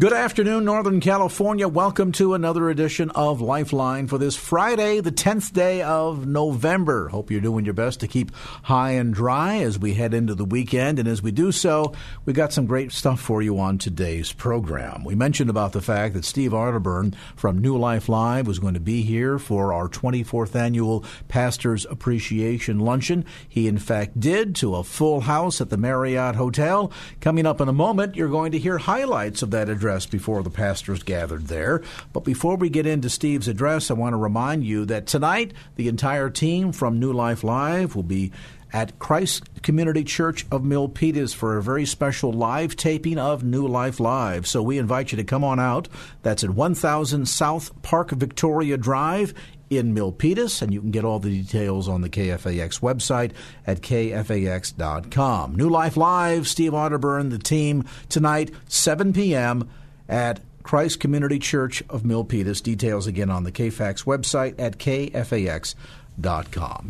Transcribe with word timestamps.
Good 0.00 0.14
afternoon, 0.14 0.64
Northern 0.64 0.98
California. 1.00 1.68
Welcome 1.68 2.12
to 2.12 2.32
another 2.32 2.70
edition 2.70 3.10
of 3.10 3.42
Lifeline 3.42 4.06
for 4.06 4.16
this 4.16 4.34
Friday, 4.34 5.00
the 5.00 5.12
10th 5.12 5.52
day 5.52 5.82
of 5.82 6.26
November. 6.26 7.10
Hope 7.10 7.30
you're 7.30 7.42
doing 7.42 7.66
your 7.66 7.74
best 7.74 8.00
to 8.00 8.08
keep 8.08 8.34
high 8.62 8.92
and 8.92 9.12
dry 9.12 9.58
as 9.58 9.78
we 9.78 9.92
head 9.92 10.14
into 10.14 10.34
the 10.34 10.46
weekend. 10.46 10.98
And 10.98 11.06
as 11.06 11.22
we 11.22 11.32
do 11.32 11.52
so, 11.52 11.92
we've 12.24 12.34
got 12.34 12.54
some 12.54 12.64
great 12.64 12.92
stuff 12.92 13.20
for 13.20 13.42
you 13.42 13.60
on 13.60 13.76
today's 13.76 14.32
program. 14.32 15.04
We 15.04 15.14
mentioned 15.14 15.50
about 15.50 15.72
the 15.72 15.82
fact 15.82 16.14
that 16.14 16.24
Steve 16.24 16.52
Arterburn 16.52 17.14
from 17.36 17.58
New 17.58 17.76
Life 17.76 18.08
Live 18.08 18.46
was 18.46 18.58
going 18.58 18.72
to 18.72 18.80
be 18.80 19.02
here 19.02 19.38
for 19.38 19.74
our 19.74 19.86
24th 19.86 20.54
annual 20.56 21.04
Pastors 21.28 21.84
Appreciation 21.84 22.78
Luncheon. 22.78 23.26
He, 23.46 23.68
in 23.68 23.76
fact, 23.76 24.18
did 24.18 24.54
to 24.54 24.76
a 24.76 24.82
full 24.82 25.20
house 25.20 25.60
at 25.60 25.68
the 25.68 25.76
Marriott 25.76 26.36
Hotel. 26.36 26.90
Coming 27.20 27.44
up 27.44 27.60
in 27.60 27.68
a 27.68 27.74
moment, 27.74 28.16
you're 28.16 28.28
going 28.28 28.52
to 28.52 28.58
hear 28.58 28.78
highlights 28.78 29.42
of 29.42 29.50
that 29.50 29.68
address 29.68 29.89
address 29.90 30.06
before 30.06 30.44
the 30.44 30.50
pastors 30.50 31.02
gathered 31.02 31.48
there. 31.48 31.82
But 32.12 32.24
before 32.24 32.54
we 32.54 32.70
get 32.70 32.86
into 32.86 33.10
Steve's 33.10 33.48
address, 33.48 33.90
I 33.90 33.94
want 33.94 34.12
to 34.12 34.18
remind 34.18 34.64
you 34.64 34.84
that 34.84 35.06
tonight 35.06 35.52
the 35.74 35.88
entire 35.88 36.30
team 36.30 36.70
from 36.70 37.00
New 37.00 37.12
Life 37.12 37.42
Live 37.42 37.96
will 37.96 38.04
be 38.04 38.30
at 38.72 39.00
Christ 39.00 39.62
Community 39.64 40.04
Church 40.04 40.46
of 40.52 40.62
Milpitas 40.62 41.34
for 41.34 41.56
a 41.56 41.62
very 41.62 41.84
special 41.84 42.32
live 42.32 42.76
taping 42.76 43.18
of 43.18 43.42
New 43.42 43.66
Life 43.66 43.98
Live. 43.98 44.46
So 44.46 44.62
we 44.62 44.78
invite 44.78 45.10
you 45.10 45.16
to 45.16 45.24
come 45.24 45.42
on 45.42 45.58
out. 45.58 45.88
That's 46.22 46.44
at 46.44 46.50
1000 46.50 47.26
South 47.26 47.82
Park 47.82 48.12
Victoria 48.12 48.76
Drive 48.76 49.34
in 49.70 49.92
Milpitas, 49.92 50.62
and 50.62 50.72
you 50.72 50.80
can 50.80 50.92
get 50.92 51.04
all 51.04 51.18
the 51.18 51.42
details 51.42 51.88
on 51.88 52.02
the 52.02 52.08
KFAX 52.08 52.80
website 52.80 53.32
at 53.66 53.80
kfax.com. 53.80 55.56
New 55.56 55.68
Life 55.68 55.96
Live, 55.96 56.46
Steve 56.46 56.72
Arterburn, 56.72 57.30
the 57.30 57.38
team, 57.38 57.84
tonight, 58.08 58.52
7 58.68 59.12
p.m 59.12 59.68
at 60.10 60.40
Christ 60.62 61.00
Community 61.00 61.38
Church 61.38 61.82
of 61.88 62.02
Milpitas. 62.02 62.62
Details 62.62 63.06
again 63.06 63.30
on 63.30 63.44
the 63.44 63.52
KFAX 63.52 64.04
website 64.04 64.56
at 64.58 64.76
kfax.com. 64.78 65.76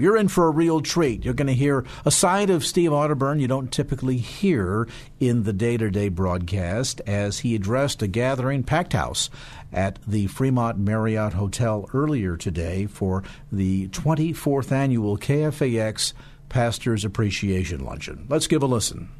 You're 0.00 0.16
in 0.16 0.26
for 0.28 0.48
a 0.48 0.50
real 0.50 0.80
treat. 0.80 1.24
You're 1.24 1.34
going 1.34 1.46
to 1.46 1.54
hear 1.54 1.84
a 2.04 2.10
side 2.10 2.50
of 2.50 2.64
Steve 2.64 2.90
Arterburn 2.90 3.38
you 3.40 3.46
don't 3.46 3.70
typically 3.70 4.16
hear 4.16 4.88
in 5.20 5.44
the 5.44 5.52
day 5.52 5.76
to 5.76 5.90
day 5.90 6.08
broadcast 6.08 7.00
as 7.06 7.40
he 7.40 7.54
addressed 7.54 8.02
a 8.02 8.08
gathering, 8.08 8.64
packed 8.64 8.94
house, 8.94 9.30
at 9.72 10.00
the 10.06 10.26
Fremont 10.26 10.78
Marriott 10.78 11.34
Hotel 11.34 11.88
earlier 11.94 12.36
today 12.36 12.86
for 12.86 13.22
the 13.52 13.86
24th 13.88 14.72
annual 14.72 15.16
KFAX 15.16 16.12
Pastors 16.48 17.04
Appreciation 17.04 17.84
Luncheon. 17.84 18.26
Let's 18.28 18.48
give 18.48 18.64
a 18.64 18.66
listen. 18.66 19.10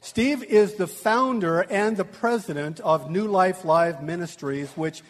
Steve 0.00 0.44
is 0.44 0.74
the 0.74 0.86
founder 0.86 1.60
and 1.60 1.96
the 1.96 2.04
president 2.04 2.78
of 2.80 3.10
New 3.10 3.26
Life 3.26 3.64
Live 3.64 4.00
Ministries, 4.00 4.70
which 4.76 5.02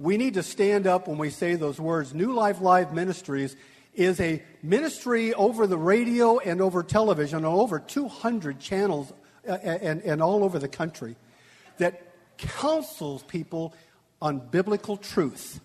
we 0.00 0.16
need 0.16 0.34
to 0.34 0.42
stand 0.42 0.86
up 0.86 1.06
when 1.06 1.16
we 1.16 1.30
say 1.30 1.54
those 1.54 1.78
words. 1.78 2.12
New 2.12 2.32
Life 2.32 2.60
Live 2.60 2.92
Ministries 2.92 3.54
is 3.94 4.18
a 4.20 4.42
ministry 4.60 5.32
over 5.34 5.68
the 5.68 5.78
radio 5.78 6.38
and 6.40 6.60
over 6.60 6.82
television 6.82 7.44
on 7.44 7.54
over 7.54 7.78
200 7.78 8.58
channels 8.58 9.12
uh, 9.48 9.52
and, 9.52 10.02
and 10.02 10.20
all 10.20 10.42
over 10.42 10.58
the 10.58 10.68
country 10.68 11.14
that 11.78 12.02
counsels 12.36 13.22
people 13.22 13.72
on 14.20 14.40
biblical 14.40 14.96
truth. 14.96 15.60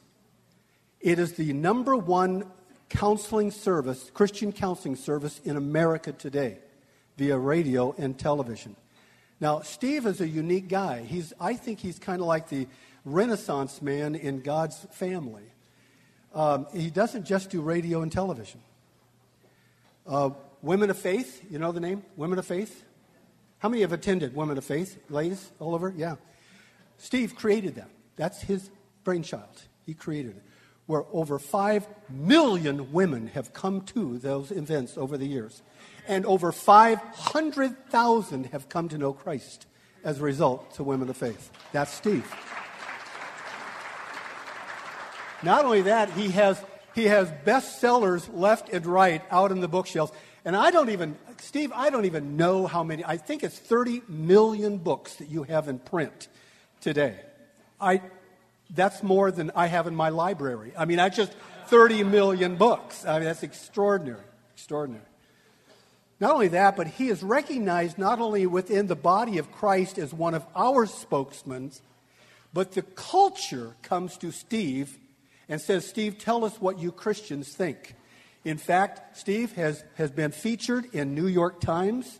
It 1.02 1.18
is 1.18 1.34
the 1.34 1.52
number 1.54 1.96
one 1.96 2.46
counseling 2.90 3.50
service, 3.50 4.12
Christian 4.14 4.52
counseling 4.52 4.96
service 4.96 5.42
in 5.44 5.58
America 5.58 6.12
today 6.12 6.60
via 7.18 7.38
radio 7.38 7.94
and 7.98 8.18
television. 8.18 8.76
Now, 9.40 9.62
Steve 9.62 10.06
is 10.06 10.22
a 10.22 10.28
unique 10.28 10.68
guy. 10.68 11.04
He's, 11.04 11.34
I 11.40 11.54
think 11.54 11.80
he's 11.80 12.00
kind 12.00 12.22
of 12.22 12.28
like 12.28 12.50
the 12.50 12.68
Renaissance 13.06 13.82
man 13.82 14.16
in 14.16 14.42
God's 14.42 14.86
family. 14.92 15.44
Um, 16.34 16.68
he 16.74 16.90
doesn't 16.90 17.26
just 17.26 17.50
do 17.50 17.62
radio 17.62 18.02
and 18.02 18.12
television. 18.12 18.62
Uh, 20.06 20.32
Women 20.62 20.90
of 20.90 20.98
Faith, 20.98 21.46
you 21.50 21.60
know 21.60 21.72
the 21.72 21.80
name? 21.80 22.04
Women 22.16 22.40
of 22.40 22.46
Faith? 22.46 22.84
How 23.60 23.70
many 23.70 23.82
have 23.82 23.94
attended 23.94 24.36
Women 24.36 24.58
of 24.58 24.66
Faith? 24.66 24.98
Ladies 25.10 25.52
all 25.60 25.76
over? 25.76 25.94
Yeah. 25.96 26.16
Steve 26.98 27.36
created 27.36 27.76
that. 27.76 27.90
That's 28.16 28.42
his 28.42 28.70
brainchild. 29.04 29.62
He 29.86 29.94
created 29.94 30.38
it. 30.38 30.44
Where 30.88 31.04
over 31.14 31.38
5 31.38 31.88
million 32.10 32.92
women 32.92 33.28
have 33.28 33.54
come 33.54 33.82
to 33.82 34.18
those 34.18 34.52
events 34.52 34.98
over 34.98 35.18
the 35.18 35.28
years 35.28 35.62
and 36.08 36.26
over 36.26 36.52
500,000 36.52 38.46
have 38.48 38.70
come 38.70 38.90
to 38.90 38.98
know 38.98 39.14
Christ 39.14 39.68
as 40.04 40.20
a 40.20 40.24
result 40.24 40.74
to 40.76 40.84
Women 40.84 41.10
of 41.10 41.18
Faith. 41.18 41.52
That's 41.74 41.94
Steve. 41.94 42.34
Not 45.44 45.66
only 45.66 45.84
that, 45.84 46.10
he 46.12 46.30
has, 46.30 46.62
he 46.96 47.06
has 47.06 47.30
bestsellers 47.46 48.28
left 48.34 48.70
and 48.70 48.86
right 48.86 49.22
out 49.30 49.52
in 49.52 49.62
the 49.62 49.68
bookshelves. 49.68 50.12
And 50.46 50.56
I 50.56 50.72
don't 50.72 50.90
even, 50.90 51.18
Steve, 51.40 51.72
I 51.76 51.90
don't 51.90 52.06
even 52.06 52.38
know 52.38 52.66
how 52.66 52.84
many, 52.84 53.04
I 53.06 53.18
think 53.18 53.44
it's 53.44 53.60
30 53.60 54.04
million 54.08 54.78
books 54.78 55.16
that 55.16 55.30
you 55.30 55.44
have 55.44 55.68
in 55.68 55.78
print 55.78 56.30
today. 56.80 57.20
I, 57.80 58.02
that's 58.70 59.02
more 59.04 59.32
than 59.32 59.52
I 59.56 59.68
have 59.68 59.88
in 59.88 59.96
my 59.96 60.10
library. 60.10 60.74
I 60.78 60.86
mean, 60.86 61.00
I 61.00 61.10
just 61.10 61.34
30 61.68 62.04
million 62.04 62.56
books. 62.56 63.06
I 63.06 63.20
mean, 63.20 63.26
that's 63.26 63.44
extraordinary. 63.44 64.24
Extraordinary. 64.54 65.04
Not 66.20 66.34
only 66.34 66.48
that, 66.50 66.76
but 66.76 66.88
he 66.88 67.10
is 67.10 67.22
recognized 67.22 67.98
not 67.98 68.20
only 68.20 68.48
within 68.48 68.88
the 68.88 68.96
body 68.96 69.38
of 69.38 69.52
Christ 69.52 70.00
as 70.00 70.14
one 70.14 70.34
of 70.34 70.46
our 70.56 70.86
spokesmen, 70.86 71.72
but 72.54 72.72
the 72.72 72.82
culture 72.82 73.76
comes 73.84 74.18
to 74.18 74.32
Steve 74.32 74.98
and 75.48 75.62
says, 75.62 75.88
Steve, 75.88 76.18
tell 76.18 76.44
us 76.44 76.60
what 76.60 76.80
you 76.80 76.92
Christians 76.92 77.50
think. 77.50 77.96
In 78.44 78.58
fact, 78.58 79.18
Steve 79.18 79.54
has, 79.54 79.84
has 79.96 80.10
been 80.10 80.32
featured 80.32 80.86
in 80.94 81.14
New 81.14 81.28
York 81.28 81.60
Times, 81.60 82.20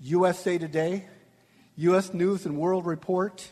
USA 0.00 0.58
Today, 0.58 1.06
U.S. 1.76 2.14
News 2.14 2.46
and 2.46 2.56
World 2.56 2.86
Report, 2.86 3.50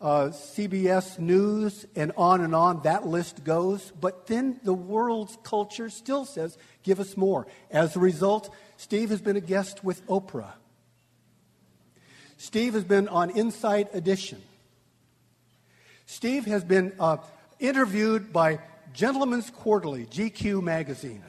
uh, 0.00 0.28
CBS 0.28 1.18
News, 1.18 1.86
and 1.94 2.12
on 2.16 2.40
and 2.40 2.54
on. 2.54 2.82
That 2.82 3.06
list 3.06 3.44
goes. 3.44 3.92
But 4.00 4.26
then 4.26 4.60
the 4.64 4.72
world's 4.72 5.36
culture 5.42 5.90
still 5.90 6.24
says, 6.24 6.56
give 6.82 7.00
us 7.00 7.16
more. 7.16 7.46
As 7.70 7.96
a 7.96 8.00
result, 8.00 8.54
Steve 8.76 9.10
has 9.10 9.20
been 9.20 9.36
a 9.36 9.40
guest 9.40 9.84
with 9.84 10.06
Oprah. 10.06 10.52
Steve 12.38 12.72
has 12.72 12.84
been 12.84 13.08
on 13.08 13.30
Inside 13.30 13.88
Edition. 13.92 14.40
Steve 16.06 16.46
has 16.46 16.64
been 16.64 16.92
uh, 16.98 17.18
interviewed 17.58 18.32
by 18.32 18.58
Gentleman's 18.94 19.50
Quarterly, 19.50 20.06
GQ 20.06 20.62
magazine. 20.62 21.22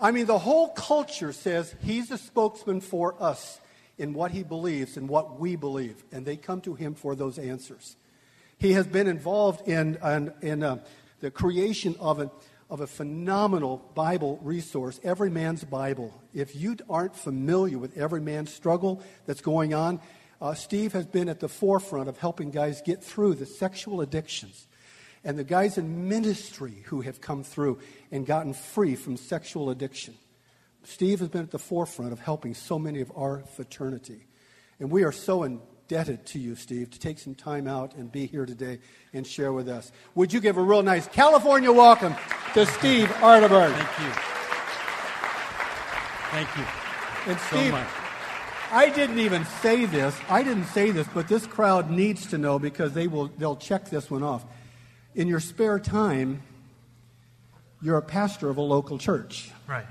I 0.00 0.10
mean, 0.10 0.26
the 0.26 0.38
whole 0.38 0.68
culture 0.68 1.32
says 1.32 1.74
he's 1.82 2.10
a 2.10 2.18
spokesman 2.18 2.80
for 2.80 3.14
us 3.22 3.60
in 3.98 4.12
what 4.12 4.30
he 4.30 4.42
believes 4.42 4.96
and 4.96 5.08
what 5.08 5.38
we 5.40 5.56
believe, 5.56 6.04
and 6.12 6.26
they 6.26 6.36
come 6.36 6.60
to 6.62 6.74
him 6.74 6.94
for 6.94 7.14
those 7.14 7.38
answers. 7.38 7.96
He 8.58 8.72
has 8.72 8.86
been 8.86 9.06
involved 9.06 9.66
in, 9.68 9.96
in, 10.02 10.32
in 10.42 10.62
uh, 10.62 10.78
the 11.20 11.30
creation 11.30 11.96
of 11.98 12.18
an 12.20 12.30
of 12.68 12.80
a 12.80 12.86
phenomenal 12.86 13.90
Bible 13.94 14.38
resource, 14.42 14.98
Every 15.04 15.30
Man's 15.30 15.64
Bible. 15.64 16.12
If 16.34 16.56
you 16.56 16.76
aren't 16.90 17.14
familiar 17.14 17.78
with 17.78 17.96
every 17.96 18.20
man's 18.20 18.52
struggle 18.52 19.02
that's 19.24 19.40
going 19.40 19.72
on, 19.72 20.00
uh, 20.40 20.54
Steve 20.54 20.92
has 20.92 21.06
been 21.06 21.28
at 21.28 21.40
the 21.40 21.48
forefront 21.48 22.08
of 22.08 22.18
helping 22.18 22.50
guys 22.50 22.82
get 22.82 23.02
through 23.02 23.34
the 23.34 23.46
sexual 23.46 24.00
addictions. 24.00 24.66
And 25.24 25.38
the 25.38 25.44
guys 25.44 25.78
in 25.78 26.08
ministry 26.08 26.84
who 26.86 27.00
have 27.00 27.20
come 27.20 27.42
through 27.42 27.78
and 28.10 28.26
gotten 28.26 28.52
free 28.52 28.96
from 28.96 29.16
sexual 29.16 29.70
addiction. 29.70 30.14
Steve 30.86 31.18
has 31.18 31.28
been 31.28 31.42
at 31.42 31.50
the 31.50 31.58
forefront 31.58 32.12
of 32.12 32.20
helping 32.20 32.54
so 32.54 32.78
many 32.78 33.00
of 33.00 33.10
our 33.16 33.40
fraternity. 33.56 34.28
And 34.78 34.88
we 34.88 35.02
are 35.02 35.10
so 35.10 35.42
indebted 35.42 36.24
to 36.26 36.38
you, 36.38 36.54
Steve, 36.54 36.90
to 36.90 37.00
take 37.00 37.18
some 37.18 37.34
time 37.34 37.66
out 37.66 37.96
and 37.96 38.10
be 38.10 38.26
here 38.26 38.46
today 38.46 38.78
and 39.12 39.26
share 39.26 39.52
with 39.52 39.68
us. 39.68 39.90
Would 40.14 40.32
you 40.32 40.40
give 40.40 40.56
a 40.56 40.62
real 40.62 40.84
nice 40.84 41.08
California 41.08 41.72
welcome 41.72 42.14
to 42.54 42.66
Steve 42.66 43.08
Arterburn? 43.08 43.72
Thank 43.72 43.98
you. 43.98 44.12
Thank 46.30 46.56
you. 46.56 46.64
And 47.32 47.40
Steve, 47.40 47.72
so 47.72 47.86
I 48.70 48.88
didn't 48.94 49.18
even 49.18 49.44
say 49.60 49.86
this. 49.86 50.16
I 50.28 50.44
didn't 50.44 50.66
say 50.66 50.92
this, 50.92 51.08
but 51.12 51.26
this 51.26 51.48
crowd 51.48 51.90
needs 51.90 52.26
to 52.28 52.38
know 52.38 52.60
because 52.60 52.92
they 52.92 53.08
will 53.08 53.26
they'll 53.38 53.56
check 53.56 53.90
this 53.90 54.08
one 54.08 54.22
off. 54.22 54.44
In 55.16 55.26
your 55.26 55.40
spare 55.40 55.80
time, 55.80 56.42
you're 57.82 57.98
a 57.98 58.02
pastor 58.02 58.48
of 58.50 58.56
a 58.56 58.62
local 58.62 58.98
church. 58.98 59.50
Right. 59.66 59.86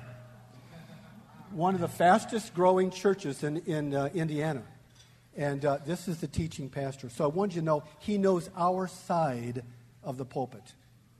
One 1.55 1.73
of 1.73 1.79
the 1.79 1.87
fastest 1.87 2.53
growing 2.53 2.91
churches 2.91 3.41
in, 3.41 3.59
in 3.59 3.95
uh, 3.95 4.09
Indiana. 4.13 4.61
And 5.37 5.63
uh, 5.63 5.77
this 5.85 6.09
is 6.09 6.19
the 6.19 6.27
teaching 6.27 6.67
pastor. 6.67 7.09
So 7.09 7.23
I 7.23 7.27
want 7.27 7.55
you 7.55 7.61
to 7.61 7.65
know 7.65 7.83
he 7.99 8.17
knows 8.17 8.49
our 8.57 8.89
side 8.89 9.63
of 10.03 10.17
the 10.17 10.25
pulpit. 10.25 10.73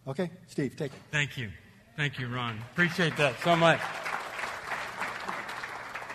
Okay? 0.05 0.29
Steve, 0.47 0.75
take 0.75 0.91
it. 0.91 0.99
Thank 1.09 1.37
you. 1.37 1.51
Thank 1.95 2.19
you, 2.19 2.27
Ron. 2.27 2.61
Appreciate 2.73 3.15
that 3.15 3.39
so 3.45 3.55
much. 3.55 3.79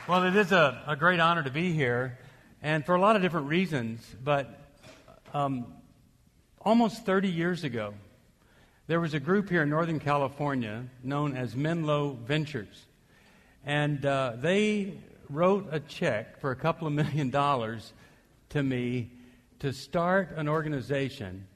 Well, 0.07 0.25
it 0.25 0.37
is 0.37 0.53
a, 0.53 0.83
a 0.87 0.97
great 0.97 1.19
honor 1.19 1.43
to 1.43 1.51
be 1.51 1.73
here, 1.73 2.19
and 2.61 2.85
for 2.85 2.97
a 2.97 3.01
lot 3.01 3.17
of 3.17 3.23
different 3.23 3.47
reasons. 3.47 4.05
But 4.23 4.71
um, 5.33 5.73
almost 6.61 7.07
30 7.07 7.31
years 7.31 7.65
ago, 7.65 7.95
there 8.87 9.01
was 9.01 9.15
a 9.15 9.21
group 9.21 9.49
here 9.49 9.63
in 9.63 9.71
Northern 9.71 9.99
California 9.99 10.85
known 11.03 11.35
as 11.35 11.57
Menlo 11.57 12.19
Ventures. 12.27 12.85
And 13.65 14.05
uh, 14.07 14.33
they 14.37 14.95
wrote 15.29 15.69
a 15.71 15.81
check 15.81 16.41
for 16.41 16.51
a 16.51 16.57
couple 16.57 16.87
of 16.87 16.93
million 16.93 17.31
dollars 17.31 17.93
to 18.51 18.63
me 18.63 19.11
to 19.61 19.73
start 19.73 20.33
an 20.37 20.49
organization 20.49 21.47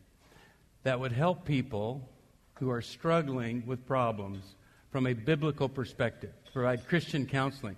that 0.82 1.00
would 1.00 1.12
help 1.12 1.44
people 1.44 2.08
who 2.54 2.70
are 2.70 2.82
struggling 2.82 3.62
with 3.66 3.84
problems 3.86 4.54
from 4.90 5.06
a 5.06 5.12
biblical 5.12 5.68
perspective, 5.68 6.32
provide 6.52 6.86
Christian 6.86 7.26
counseling. 7.26 7.74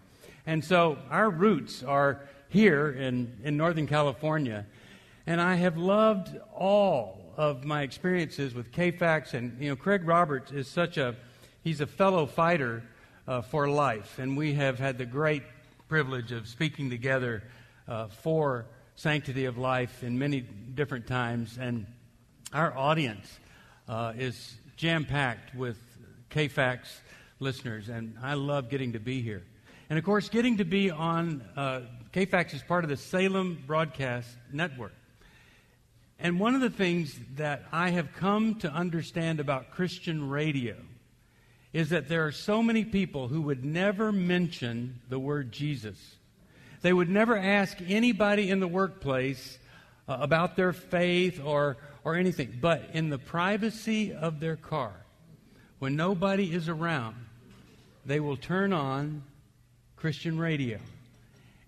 And 0.46 0.62
so 0.62 0.99
our 1.11 1.31
roots 1.31 1.82
are 1.82 2.20
here 2.49 2.90
in, 2.90 3.38
in 3.43 3.56
Northern 3.56 3.87
California. 3.87 4.67
And 5.26 5.40
I 5.40 5.55
have 5.55 5.76
loved 5.76 6.37
all 6.55 7.20
of 7.37 7.64
my 7.64 7.82
experiences 7.82 8.55
with 8.55 8.70
KFAX. 8.70 9.34
And, 9.34 9.61
you 9.61 9.70
know, 9.70 9.76
Craig 9.76 10.06
Roberts 10.06 10.52
is 10.52 10.69
such 10.69 10.99
a, 10.99 11.17
he's 11.62 11.81
a 11.81 11.87
fellow 11.87 12.26
fighter 12.26 12.82
uh, 13.26 13.43
for 13.43 13.69
life. 13.69 14.19
And 14.19 14.37
we 14.37 14.55
have 14.55 14.78
had 14.78 14.99
the 14.99 15.06
great 15.06 15.43
privilege 15.88 16.32
of 16.32 16.49
speaking 16.49 16.90
together 16.90 17.43
uh, 17.88 18.08
for 18.08 18.67
Sanctity 18.96 19.44
of 19.44 19.58
Life 19.58 20.02
in 20.02 20.19
many 20.19 20.40
different 20.40 21.06
times. 21.06 21.58
And 21.61 21.87
our 22.52 22.76
audience 22.76 23.38
uh, 23.88 24.12
is 24.17 24.56
jam 24.76 25.05
packed 25.05 25.55
with 25.55 25.78
KFAX 26.31 26.81
listeners. 27.40 27.88
And 27.88 28.17
I 28.23 28.34
love 28.34 28.69
getting 28.69 28.93
to 28.93 29.00
be 29.00 29.23
here. 29.23 29.43
And 29.88 29.99
of 29.99 30.05
course, 30.05 30.29
getting 30.29 30.56
to 30.56 30.64
be 30.64 30.90
on 30.90 31.44
uh, 31.56 31.82
KFAX 32.12 32.55
is 32.55 32.62
part 32.62 32.84
of 32.84 32.90
the 32.90 32.96
Salem 32.96 33.62
Broadcast 33.67 34.29
Network. 34.52 34.94
And 36.19 36.40
one 36.40 36.55
of 36.55 36.62
the 36.62 36.70
things 36.70 37.19
that 37.37 37.64
I 37.70 37.90
have 37.90 38.12
come 38.14 38.56
to 38.61 38.72
understand 38.72 39.38
about 39.38 39.70
Christian 39.70 40.29
radio 40.31 40.76
is 41.72 41.90
that 41.90 42.08
there 42.08 42.26
are 42.26 42.32
so 42.32 42.62
many 42.62 42.84
people 42.84 43.28
who 43.28 43.42
would 43.42 43.64
never 43.64 44.12
mention 44.12 45.00
the 45.08 45.18
word 45.18 45.52
Jesus. 45.52 46.16
They 46.82 46.92
would 46.92 47.08
never 47.08 47.36
ask 47.36 47.78
anybody 47.86 48.50
in 48.50 48.60
the 48.60 48.68
workplace 48.68 49.58
uh, 50.08 50.18
about 50.20 50.56
their 50.56 50.72
faith 50.72 51.40
or, 51.44 51.76
or 52.04 52.14
anything. 52.14 52.58
But 52.60 52.90
in 52.92 53.10
the 53.10 53.18
privacy 53.18 54.12
of 54.12 54.40
their 54.40 54.56
car, 54.56 54.92
when 55.78 55.96
nobody 55.96 56.52
is 56.52 56.68
around, 56.68 57.16
they 58.04 58.20
will 58.20 58.36
turn 58.36 58.72
on 58.72 59.24
Christian 59.96 60.38
radio. 60.38 60.78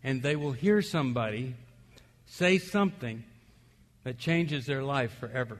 And 0.05 0.23
they 0.23 0.37
will 0.37 0.53
hear 0.53 0.81
somebody 0.81 1.57
say 2.27 2.59
something 2.59 3.25
that 4.05 4.19
changes 4.19 4.67
their 4.67 4.83
life 4.83 5.13
forever. 5.19 5.59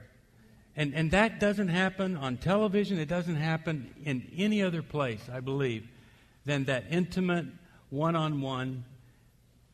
And, 0.79 0.95
and 0.95 1.11
that 1.11 1.41
doesn't 1.41 1.67
happen 1.67 2.15
on 2.15 2.37
television, 2.37 2.99
it 2.99 3.09
doesn't 3.09 3.35
happen 3.35 3.93
in 4.05 4.25
any 4.37 4.63
other 4.63 4.81
place, 4.81 5.19
I 5.29 5.41
believe, 5.41 5.85
than 6.45 6.63
that 6.65 6.85
intimate 6.89 7.47
one 7.89 8.15
on 8.15 8.39
one 8.39 8.85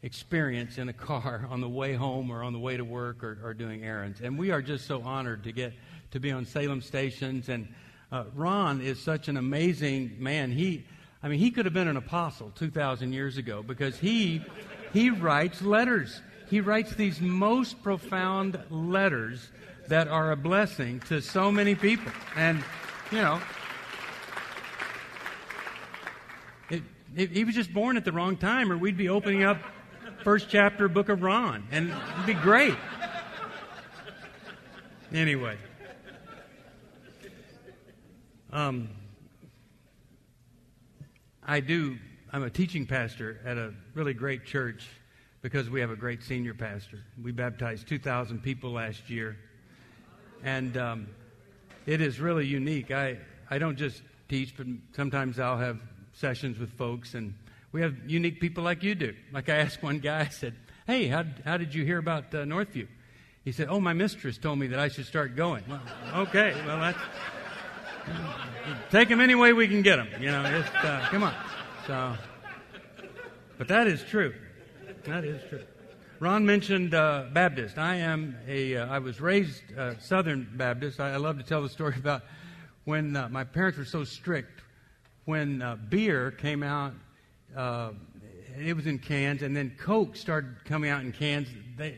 experience 0.02 0.80
in 0.80 0.90
a 0.90 0.94
car 0.94 1.48
on 1.52 1.62
the 1.62 1.70
way 1.70 1.94
home 1.94 2.32
or 2.32 2.42
on 2.42 2.54
the 2.54 2.60
way 2.60 2.76
to 2.76 2.84
work 2.84 3.24
or, 3.24 3.38
or, 3.44 3.54
doing 3.54 3.84
errands. 3.84 4.20
And 4.22 4.36
we 4.36 4.50
are 4.50 4.64
just 4.64 4.88
so 4.88 5.04
honored 5.04 5.44
to 5.44 5.52
get 5.52 5.74
to 6.10 6.20
be 6.20 6.32
on 6.32 6.44
Salem 6.44 6.82
stations. 6.82 7.50
And 7.50 7.68
uh, 8.12 8.24
Ron 8.34 8.82
is 8.82 9.00
such 9.00 9.28
an 9.28 9.38
amazing 9.38 10.16
man. 10.18 10.52
He, 10.52 10.88
I 11.22 11.28
mean, 11.28 11.38
he 11.38 11.52
could 11.52 11.66
have 11.66 11.74
been 11.76 11.88
an 11.88 11.98
apostle 11.98 12.52
2,000 12.56 13.14
years 13.14 13.38
ago 13.38 13.62
because 13.62 14.00
he, 14.00 14.42
he 14.92 15.12
writes 15.12 15.62
letters. 15.62 16.20
He 16.50 16.62
writes 16.62 16.96
these 16.96 17.22
most 17.22 17.84
profound 17.84 18.60
letters 18.72 19.52
that 19.88 20.08
are 20.08 20.32
a 20.32 20.36
blessing 20.36 21.00
to 21.02 21.22
so 21.22 21.52
many 21.52 21.76
people. 21.76 22.12
And, 22.36 22.64
you 23.12 23.20
know, 23.20 23.42
it, 26.70 26.84
it, 27.16 27.32
he 27.32 27.44
was 27.44 27.56
just 27.56 27.74
born 27.74 27.98
at 27.98 28.06
the 28.06 28.12
wrong 28.12 28.38
time, 28.38 28.72
or 28.72 28.78
we'd 28.78 28.98
be 28.98 29.10
opening 29.10 29.44
up 29.44 29.58
first 30.24 30.50
chapter 30.50 30.88
book 30.88 31.10
of 31.10 31.22
Ron, 31.22 31.68
and 31.72 31.90
it'd 31.90 32.26
be 32.26 32.34
great. 32.34 32.76
Anyway. 35.14 35.58
Um, 38.52 38.90
I 41.44 41.60
do, 41.60 41.98
I'm 42.32 42.44
a 42.44 42.50
teaching 42.50 42.86
pastor 42.86 43.40
at 43.46 43.58
a 43.58 43.74
really 43.94 44.14
great 44.14 44.46
church 44.46 44.88
because 45.42 45.70
we 45.70 45.80
have 45.82 45.92
a 45.92 45.96
great 45.96 46.24
senior 46.24 46.54
pastor. 46.54 47.04
We 47.22 47.32
baptized 47.32 47.88
2,000 47.88 48.42
people 48.42 48.72
last 48.72 49.10
year. 49.10 49.38
And 50.44 50.78
um, 50.78 51.08
it 51.86 52.02
is 52.02 52.20
really 52.20 52.46
unique. 52.46 52.92
I, 52.92 53.18
I 53.50 53.58
don't 53.58 53.78
just 53.78 54.02
teach, 54.30 54.56
but 54.58 54.68
sometimes 54.96 55.40
I'll 55.40 55.58
have 55.58 55.80
sessions 56.14 56.58
with 56.58 56.72
folks, 56.72 57.14
and 57.14 57.34
we 57.72 57.82
have 57.82 57.94
unique 58.08 58.40
people 58.40 58.64
like 58.64 58.84
you 58.84 58.96
do. 58.96 59.14
Like 59.32 59.50
I 59.50 59.58
asked 59.58 59.84
one 59.84 60.00
guy, 60.00 60.22
I 60.22 60.28
said, 60.30 60.56
Hey, 60.88 61.08
how, 61.08 61.26
how 61.44 61.58
did 61.58 61.74
you 61.74 61.84
hear 61.84 61.98
about 61.98 62.34
uh, 62.34 62.40
Northview? 62.44 62.88
He 63.44 63.52
said, 63.52 63.68
Oh, 63.70 63.80
my 63.80 63.94
mistress 63.94 64.38
told 64.38 64.60
me 64.60 64.68
that 64.68 64.80
I 64.80 64.88
should 64.88 65.06
start 65.06 65.36
going. 65.36 65.64
Well, 65.68 65.82
okay, 66.16 66.54
well, 66.66 66.80
that's 66.80 67.00
take 68.92 69.10
them 69.10 69.22
any 69.22 69.36
way 69.36 69.54
we 69.54 69.68
can 69.68 69.82
get 69.82 69.98
them. 69.98 70.10
You 70.20 70.32
know, 70.32 70.44
just 70.44 70.76
uh, 70.76 71.08
come 71.10 71.24
on. 71.24 71.34
So, 71.88 72.16
but 73.58 73.68
that 73.68 73.88
is 73.88 74.04
true. 74.04 74.34
That 75.06 75.24
is 75.24 75.42
true. 75.50 75.64
Ron 76.20 76.46
mentioned 76.46 76.94
uh, 76.94 77.26
Baptist. 77.34 77.78
I 77.78 77.96
am 77.96 78.38
a. 78.48 78.78
Uh, 78.78 78.88
I 78.88 79.00
was 79.00 79.20
raised 79.20 79.64
uh, 79.78 80.00
Southern 80.00 80.48
Baptist. 80.54 81.00
I, 81.02 81.14
I, 81.14 81.18
love 81.18 81.38
to 81.38 81.44
tell 81.44 81.62
the 81.62 81.68
story 81.68 81.96
about 82.00 82.22
when 82.86 83.18
uh, 83.18 83.28
my 83.30 83.44
parents 83.44 83.78
were 83.78 83.86
so 83.86 84.06
strict. 84.06 84.62
When 85.26 85.62
uh, 85.62 85.76
beer 85.90 86.32
came 86.32 86.64
out, 86.64 86.94
it 88.58 88.76
was 88.76 88.86
in 88.86 89.00
cans, 89.00 89.42
and 89.42 89.56
then 89.56 89.76
Coke 89.78 90.16
started 90.16 90.56
coming 90.64 90.90
out 90.90 91.02
in 91.02 91.12
cans. 91.12 91.48
They, 91.76 91.98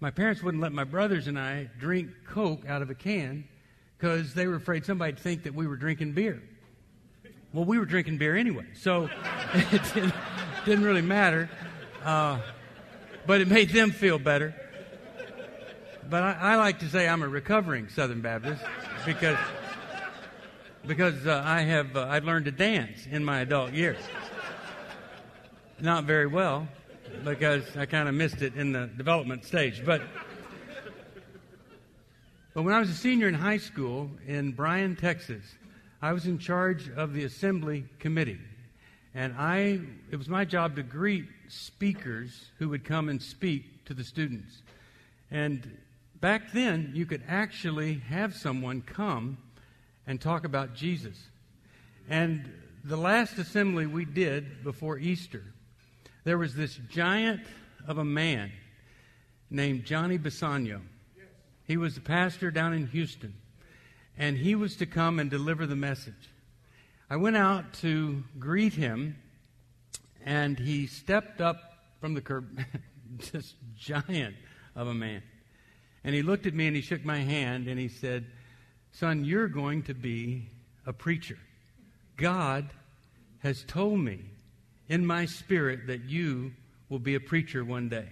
my 0.00 0.10
parents 0.10 0.42
wouldn't 0.42 0.62
let 0.62 0.72
my 0.72 0.84
brothers 0.84 1.28
and 1.28 1.38
I 1.38 1.70
drink 1.78 2.10
Coke 2.26 2.68
out 2.68 2.82
of 2.82 2.90
a 2.90 2.94
can 2.94 3.44
because 3.96 4.34
they 4.34 4.46
were 4.46 4.56
afraid 4.56 4.84
somebody'd 4.84 5.18
think 5.18 5.44
that 5.44 5.54
we 5.54 5.66
were 5.66 5.76
drinking 5.76 6.12
beer. 6.12 6.42
Well, 7.54 7.64
we 7.64 7.78
were 7.78 7.86
drinking 7.86 8.18
beer 8.18 8.36
anyway, 8.36 8.66
so 8.74 9.08
it 9.54 9.82
didn't, 9.94 10.14
didn't 10.66 10.84
really 10.84 11.00
matter. 11.00 11.48
But 13.26 13.40
it 13.40 13.48
made 13.48 13.70
them 13.70 13.90
feel 13.90 14.18
better. 14.18 14.54
But 16.08 16.22
I, 16.22 16.32
I, 16.32 16.56
like 16.56 16.80
to 16.80 16.88
say 16.88 17.08
I'm 17.08 17.22
a 17.22 17.28
recovering 17.28 17.88
Southern 17.88 18.20
Baptist 18.20 18.62
because 19.06 19.38
because 20.86 21.26
uh, 21.26 21.42
I 21.44 21.62
have 21.62 21.96
uh, 21.96 22.06
I've 22.08 22.24
learned 22.24 22.44
to 22.44 22.50
dance 22.50 23.06
in 23.10 23.24
my 23.24 23.40
adult 23.40 23.72
years. 23.72 23.98
Not 25.80 26.04
very 26.04 26.26
well 26.26 26.68
because 27.24 27.64
I 27.76 27.86
kind 27.86 28.08
of 28.08 28.14
missed 28.14 28.42
it 28.42 28.54
in 28.54 28.72
the 28.72 28.86
development 28.86 29.44
stage, 29.44 29.82
but 29.84 30.02
but 32.52 32.62
when 32.62 32.74
I 32.74 32.78
was 32.78 32.90
a 32.90 32.94
senior 32.94 33.26
in 33.26 33.34
high 33.34 33.56
school 33.56 34.10
in 34.26 34.52
Bryan, 34.52 34.94
Texas, 34.94 35.42
I 36.00 36.12
was 36.12 36.26
in 36.26 36.38
charge 36.38 36.88
of 36.90 37.14
the 37.14 37.24
assembly 37.24 37.86
committee. 37.98 38.38
And 39.14 39.34
I, 39.38 39.80
it 40.10 40.16
was 40.16 40.28
my 40.28 40.44
job 40.44 40.74
to 40.76 40.82
greet 40.82 41.26
speakers 41.48 42.50
who 42.58 42.68
would 42.70 42.84
come 42.84 43.08
and 43.08 43.22
speak 43.22 43.84
to 43.84 43.94
the 43.94 44.02
students. 44.02 44.62
And 45.30 45.78
back 46.20 46.52
then, 46.52 46.90
you 46.94 47.06
could 47.06 47.22
actually 47.28 47.94
have 48.08 48.34
someone 48.34 48.82
come 48.82 49.38
and 50.06 50.20
talk 50.20 50.44
about 50.44 50.74
Jesus. 50.74 51.16
And 52.08 52.52
the 52.82 52.96
last 52.96 53.38
assembly 53.38 53.86
we 53.86 54.04
did 54.04 54.64
before 54.64 54.98
Easter, 54.98 55.44
there 56.24 56.38
was 56.38 56.54
this 56.54 56.78
giant 56.90 57.42
of 57.86 57.98
a 57.98 58.04
man 58.04 58.50
named 59.48 59.84
Johnny 59.84 60.18
Bisagno. 60.18 60.80
He 61.66 61.76
was 61.76 61.94
the 61.94 62.00
pastor 62.00 62.50
down 62.50 62.74
in 62.74 62.88
Houston, 62.88 63.34
and 64.18 64.36
he 64.36 64.54
was 64.54 64.76
to 64.76 64.86
come 64.86 65.18
and 65.18 65.30
deliver 65.30 65.66
the 65.66 65.76
message. 65.76 66.30
I 67.10 67.16
went 67.16 67.36
out 67.36 67.74
to 67.74 68.24
greet 68.38 68.72
him, 68.72 69.16
and 70.24 70.58
he 70.58 70.86
stepped 70.86 71.40
up 71.40 71.58
from 72.00 72.14
the 72.14 72.22
curb, 72.22 72.58
this 73.32 73.54
giant 73.76 74.34
of 74.74 74.88
a 74.88 74.94
man. 74.94 75.22
And 76.02 76.14
he 76.14 76.22
looked 76.22 76.46
at 76.46 76.54
me 76.54 76.66
and 76.66 76.76
he 76.76 76.82
shook 76.82 77.04
my 77.04 77.18
hand 77.18 77.68
and 77.68 77.78
he 77.78 77.88
said, 77.88 78.26
Son, 78.92 79.24
you're 79.24 79.48
going 79.48 79.82
to 79.84 79.94
be 79.94 80.48
a 80.86 80.92
preacher. 80.92 81.38
God 82.16 82.70
has 83.38 83.64
told 83.64 84.00
me 84.00 84.20
in 84.88 85.06
my 85.06 85.26
spirit 85.26 85.86
that 85.86 86.04
you 86.04 86.52
will 86.88 86.98
be 86.98 87.14
a 87.14 87.20
preacher 87.20 87.64
one 87.64 87.88
day. 87.88 88.08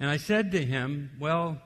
And 0.00 0.08
I 0.08 0.16
said 0.16 0.52
to 0.52 0.64
him, 0.64 1.10
Well, 1.18 1.60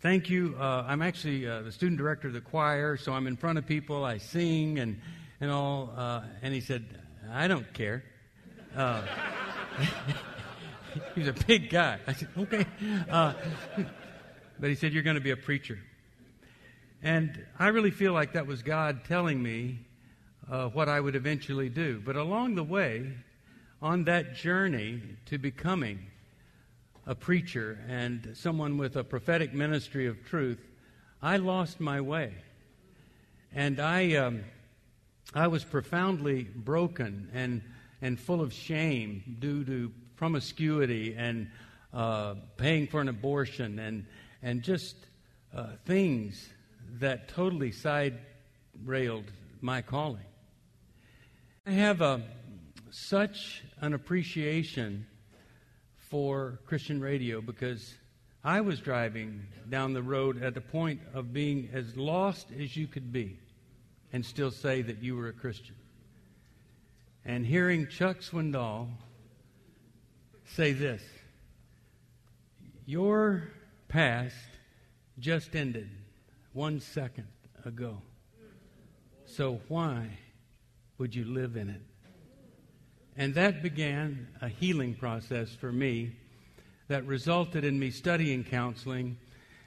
thank 0.00 0.30
you. 0.30 0.54
Uh, 0.58 0.84
I'm 0.86 1.02
actually 1.02 1.46
uh, 1.46 1.62
the 1.62 1.72
student 1.72 1.98
director 1.98 2.28
of 2.28 2.34
the 2.34 2.40
choir, 2.40 2.96
so 2.96 3.12
I'm 3.12 3.26
in 3.26 3.36
front 3.36 3.58
of 3.58 3.66
people, 3.66 4.04
I 4.04 4.18
sing 4.18 4.78
and, 4.78 5.00
and 5.44 5.52
all. 5.52 5.92
Uh, 5.94 6.22
and 6.42 6.54
he 6.54 6.60
said, 6.60 6.84
I 7.30 7.48
don't 7.48 7.70
care. 7.74 8.02
Uh, 8.74 9.02
he's 11.14 11.28
a 11.28 11.34
big 11.34 11.68
guy. 11.68 12.00
I 12.06 12.14
said, 12.14 12.28
Okay. 12.36 12.66
Uh, 13.10 13.34
but 14.58 14.70
he 14.70 14.74
said, 14.74 14.92
You're 14.92 15.02
going 15.02 15.16
to 15.16 15.22
be 15.22 15.32
a 15.32 15.36
preacher. 15.36 15.78
And 17.02 17.44
I 17.58 17.68
really 17.68 17.90
feel 17.90 18.14
like 18.14 18.32
that 18.32 18.46
was 18.46 18.62
God 18.62 19.04
telling 19.04 19.42
me 19.42 19.80
uh, 20.50 20.68
what 20.68 20.88
I 20.88 20.98
would 20.98 21.14
eventually 21.14 21.68
do. 21.68 22.00
But 22.02 22.16
along 22.16 22.54
the 22.54 22.64
way, 22.64 23.12
on 23.82 24.04
that 24.04 24.34
journey 24.34 25.02
to 25.26 25.36
becoming 25.36 26.06
a 27.06 27.14
preacher 27.14 27.78
and 27.86 28.30
someone 28.34 28.78
with 28.78 28.96
a 28.96 29.04
prophetic 29.04 29.52
ministry 29.52 30.06
of 30.06 30.24
truth, 30.24 30.66
I 31.20 31.36
lost 31.36 31.80
my 31.80 32.00
way. 32.00 32.32
And 33.54 33.78
I, 33.78 34.14
um, 34.14 34.44
I 35.32 35.46
was 35.46 35.64
profoundly 35.64 36.44
broken 36.44 37.30
and, 37.32 37.62
and 38.02 38.18
full 38.18 38.40
of 38.40 38.52
shame 38.52 39.36
due 39.38 39.64
to 39.64 39.92
promiscuity 40.16 41.14
and 41.16 41.48
uh, 41.92 42.34
paying 42.56 42.86
for 42.86 43.00
an 43.00 43.08
abortion 43.08 43.78
and, 43.78 44.06
and 44.42 44.62
just 44.62 44.96
uh, 45.54 45.68
things 45.86 46.48
that 46.98 47.28
totally 47.28 47.72
side 47.72 48.18
railed 48.84 49.24
my 49.60 49.82
calling. 49.82 50.24
I 51.66 51.72
have 51.72 52.00
a, 52.00 52.22
such 52.90 53.62
an 53.80 53.94
appreciation 53.94 55.06
for 55.96 56.60
Christian 56.66 57.00
radio 57.00 57.40
because 57.40 57.94
I 58.44 58.60
was 58.60 58.78
driving 58.78 59.46
down 59.70 59.94
the 59.94 60.02
road 60.02 60.42
at 60.42 60.54
the 60.54 60.60
point 60.60 61.00
of 61.14 61.32
being 61.32 61.70
as 61.72 61.96
lost 61.96 62.48
as 62.60 62.76
you 62.76 62.86
could 62.86 63.10
be 63.10 63.38
and 64.14 64.24
still 64.24 64.52
say 64.52 64.80
that 64.80 65.02
you 65.02 65.16
were 65.16 65.26
a 65.26 65.32
Christian. 65.32 65.74
And 67.24 67.44
hearing 67.44 67.88
Chuck 67.88 68.20
Swindoll 68.20 68.86
say 70.44 70.72
this 70.72 71.02
Your 72.86 73.48
past 73.88 74.36
just 75.18 75.56
ended 75.56 75.90
one 76.52 76.78
second 76.78 77.26
ago. 77.64 78.00
So 79.26 79.60
why 79.66 80.10
would 80.98 81.12
you 81.12 81.24
live 81.24 81.56
in 81.56 81.68
it? 81.68 81.82
And 83.16 83.34
that 83.34 83.64
began 83.64 84.28
a 84.40 84.48
healing 84.48 84.94
process 84.94 85.52
for 85.52 85.72
me 85.72 86.12
that 86.86 87.04
resulted 87.04 87.64
in 87.64 87.80
me 87.80 87.90
studying 87.90 88.44
counseling 88.44 89.16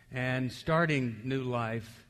and 0.10 0.50
starting 0.50 1.20
new 1.26 1.44
life. 1.44 2.07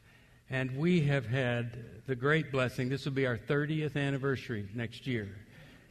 And 0.49 0.77
we 0.77 1.01
have 1.01 1.25
had 1.25 1.77
the 2.07 2.15
great 2.15 2.51
blessing. 2.51 2.87
This 2.87 3.05
will 3.05 3.11
be 3.11 3.25
our 3.25 3.37
30th 3.37 3.97
anniversary 3.97 4.67
next 4.73 5.05
year. 5.05 5.29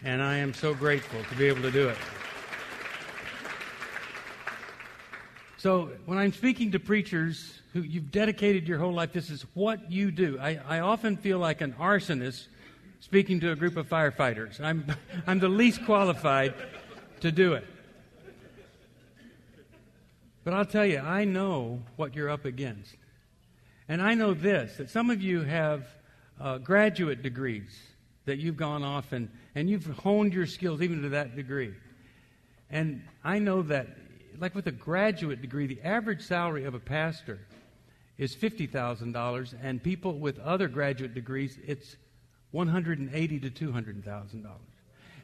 And 0.02 0.22
I 0.22 0.38
am 0.38 0.54
so 0.54 0.72
grateful 0.72 1.22
to 1.25 1.34
be 1.36 1.46
able 1.46 1.62
to 1.62 1.70
do 1.70 1.88
it. 1.88 1.98
So 5.58 5.90
when 6.06 6.16
I'm 6.16 6.32
speaking 6.32 6.72
to 6.72 6.78
preachers 6.78 7.60
who 7.72 7.80
you've 7.80 8.10
dedicated 8.10 8.68
your 8.68 8.78
whole 8.78 8.92
life, 8.92 9.12
this 9.12 9.30
is 9.30 9.44
what 9.54 9.90
you 9.90 10.10
do. 10.10 10.38
I, 10.40 10.58
I 10.66 10.80
often 10.80 11.16
feel 11.16 11.38
like 11.38 11.60
an 11.60 11.72
arsonist 11.75 12.46
speaking 13.00 13.40
to 13.40 13.52
a 13.52 13.56
group 13.56 13.76
of 13.76 13.88
firefighters. 13.88 14.60
I'm, 14.60 14.86
I'm 15.26 15.38
the 15.38 15.48
least 15.48 15.84
qualified 15.84 16.54
to 17.20 17.32
do 17.32 17.54
it. 17.54 17.66
But 20.44 20.54
I'll 20.54 20.64
tell 20.64 20.86
you, 20.86 21.00
I 21.00 21.25
know 21.25 21.82
what 21.96 22.14
you're 22.14 22.30
up 22.30 22.44
against. 22.44 22.94
And 23.88 24.02
I 24.02 24.14
know 24.14 24.34
this 24.34 24.76
that 24.78 24.90
some 24.90 25.10
of 25.10 25.20
you 25.22 25.42
have 25.42 25.86
uh, 26.40 26.58
graduate 26.58 27.22
degrees 27.22 27.70
that 28.24 28.38
you've 28.38 28.56
gone 28.56 28.82
off 28.82 29.12
and, 29.12 29.30
and 29.54 29.70
you've 29.70 29.86
honed 29.86 30.34
your 30.34 30.46
skills 30.46 30.82
even 30.82 31.02
to 31.02 31.08
that 31.10 31.36
degree. 31.36 31.72
And 32.70 33.02
I 33.22 33.38
know 33.38 33.62
that 33.62 33.88
like 34.38 34.54
with 34.54 34.66
a 34.66 34.72
graduate 34.72 35.40
degree, 35.40 35.66
the 35.66 35.82
average 35.82 36.22
salary 36.22 36.64
of 36.64 36.74
a 36.74 36.80
pastor 36.80 37.38
is 38.18 38.34
$50,000, 38.34 39.54
and 39.62 39.82
people 39.82 40.18
with 40.18 40.38
other 40.40 40.68
graduate 40.68 41.14
degrees, 41.14 41.58
it's 41.66 41.96
$180,000 42.54 43.54
to 43.54 43.66
$200,000. 43.66 44.46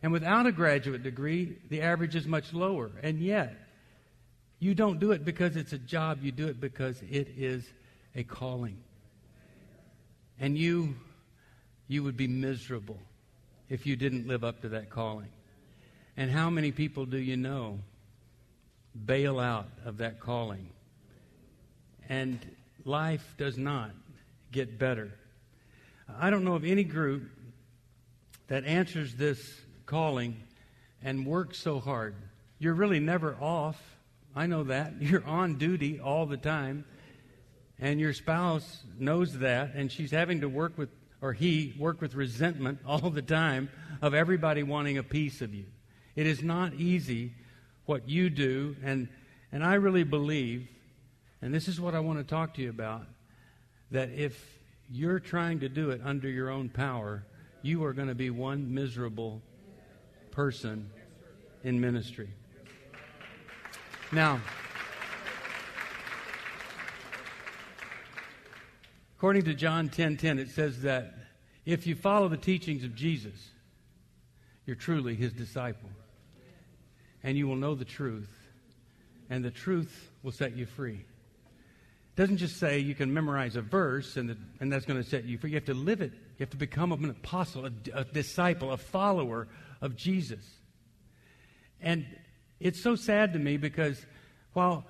And 0.02 0.12
without 0.12 0.46
a 0.46 0.52
graduate 0.52 1.02
degree, 1.02 1.56
the 1.70 1.80
average 1.80 2.16
is 2.16 2.26
much 2.26 2.52
lower. 2.52 2.90
And 3.02 3.20
yet, 3.20 3.54
you 4.58 4.74
don't 4.74 4.98
do 4.98 5.12
it 5.12 5.24
because 5.24 5.56
it's 5.56 5.72
a 5.72 5.78
job, 5.78 6.18
you 6.22 6.32
do 6.32 6.48
it 6.48 6.60
because 6.60 7.00
it 7.02 7.28
is 7.36 7.64
a 8.14 8.24
calling. 8.24 8.78
And 10.40 10.56
you, 10.56 10.94
you 11.88 12.02
would 12.02 12.16
be 12.16 12.26
miserable 12.26 12.98
if 13.68 13.86
you 13.86 13.96
didn't 13.96 14.26
live 14.26 14.44
up 14.44 14.62
to 14.62 14.70
that 14.70 14.90
calling. 14.90 15.28
And 16.16 16.30
how 16.30 16.50
many 16.50 16.72
people 16.72 17.06
do 17.06 17.18
you 17.18 17.36
know 17.36 17.78
bail 18.94 19.38
out 19.38 19.68
of 19.84 19.98
that 19.98 20.20
calling. 20.20 20.68
And 22.08 22.38
life 22.84 23.34
does 23.38 23.56
not 23.56 23.90
get 24.50 24.78
better. 24.78 25.12
I 26.18 26.30
don't 26.30 26.44
know 26.44 26.54
of 26.54 26.64
any 26.64 26.84
group 26.84 27.30
that 28.48 28.64
answers 28.64 29.14
this 29.14 29.60
calling 29.86 30.36
and 31.02 31.26
works 31.26 31.58
so 31.58 31.80
hard. 31.80 32.14
You're 32.58 32.74
really 32.74 33.00
never 33.00 33.36
off. 33.40 33.80
I 34.36 34.46
know 34.46 34.64
that. 34.64 34.94
You're 35.00 35.24
on 35.24 35.56
duty 35.56 36.00
all 36.00 36.26
the 36.26 36.36
time. 36.36 36.84
And 37.82 37.98
your 37.98 38.12
spouse 38.12 38.84
knows 38.96 39.40
that, 39.40 39.74
and 39.74 39.90
she's 39.90 40.12
having 40.12 40.42
to 40.42 40.48
work 40.48 40.78
with, 40.78 40.88
or 41.20 41.32
he, 41.32 41.74
work 41.76 42.00
with 42.00 42.14
resentment 42.14 42.78
all 42.86 43.10
the 43.10 43.20
time 43.20 43.68
of 44.00 44.14
everybody 44.14 44.62
wanting 44.62 44.98
a 44.98 45.02
piece 45.02 45.42
of 45.42 45.52
you. 45.52 45.64
It 46.14 46.28
is 46.28 46.44
not 46.44 46.74
easy 46.74 47.32
what 47.84 48.08
you 48.08 48.30
do. 48.30 48.76
And, 48.84 49.08
and 49.50 49.64
I 49.64 49.74
really 49.74 50.04
believe, 50.04 50.68
and 51.42 51.52
this 51.52 51.66
is 51.66 51.80
what 51.80 51.96
I 51.96 51.98
want 51.98 52.20
to 52.20 52.24
talk 52.24 52.54
to 52.54 52.62
you 52.62 52.70
about, 52.70 53.04
that 53.90 54.10
if 54.10 54.40
you're 54.88 55.18
trying 55.18 55.58
to 55.60 55.68
do 55.68 55.90
it 55.90 56.00
under 56.04 56.28
your 56.28 56.50
own 56.50 56.68
power, 56.68 57.24
you 57.62 57.82
are 57.82 57.92
going 57.92 58.08
to 58.08 58.14
be 58.14 58.30
one 58.30 58.72
miserable 58.72 59.42
person 60.30 60.88
in 61.64 61.80
ministry. 61.80 62.30
Now, 64.12 64.40
according 69.22 69.44
to 69.44 69.54
John 69.54 69.88
10:10, 69.88 69.94
10, 69.94 70.16
10, 70.16 70.38
it 70.40 70.50
says 70.50 70.82
that 70.82 71.14
if 71.64 71.86
you 71.86 71.94
follow 71.94 72.28
the 72.28 72.36
teachings 72.36 72.82
of 72.82 72.92
Jesus, 72.92 73.50
you're 74.66 74.74
truly 74.74 75.14
his 75.14 75.32
disciple 75.32 75.90
and 77.22 77.38
you 77.38 77.46
will 77.46 77.54
know 77.54 77.76
the 77.76 77.84
truth, 77.84 78.50
and 79.30 79.44
the 79.44 79.50
truth 79.52 80.10
will 80.24 80.32
set 80.32 80.56
you 80.56 80.66
free. 80.66 81.04
It 81.04 82.16
doesn't 82.16 82.38
just 82.38 82.56
say 82.56 82.80
you 82.80 82.96
can 82.96 83.14
memorize 83.14 83.54
a 83.54 83.62
verse 83.62 84.16
and, 84.16 84.28
the, 84.28 84.36
and 84.58 84.72
that's 84.72 84.86
going 84.86 85.00
to 85.00 85.08
set 85.08 85.22
you 85.24 85.38
free. 85.38 85.50
You 85.50 85.56
have 85.56 85.66
to 85.66 85.74
live 85.74 86.00
it. 86.00 86.10
You 86.10 86.40
have 86.40 86.50
to 86.50 86.56
become 86.56 86.90
an 86.90 87.08
apostle, 87.08 87.66
a, 87.66 87.72
a 87.94 88.02
disciple, 88.02 88.72
a 88.72 88.76
follower 88.76 89.46
of 89.80 89.94
Jesus. 89.94 90.44
And 91.80 92.06
it's 92.58 92.82
so 92.82 92.96
sad 92.96 93.34
to 93.34 93.38
me 93.38 93.56
because 93.56 94.04
while 94.52 94.84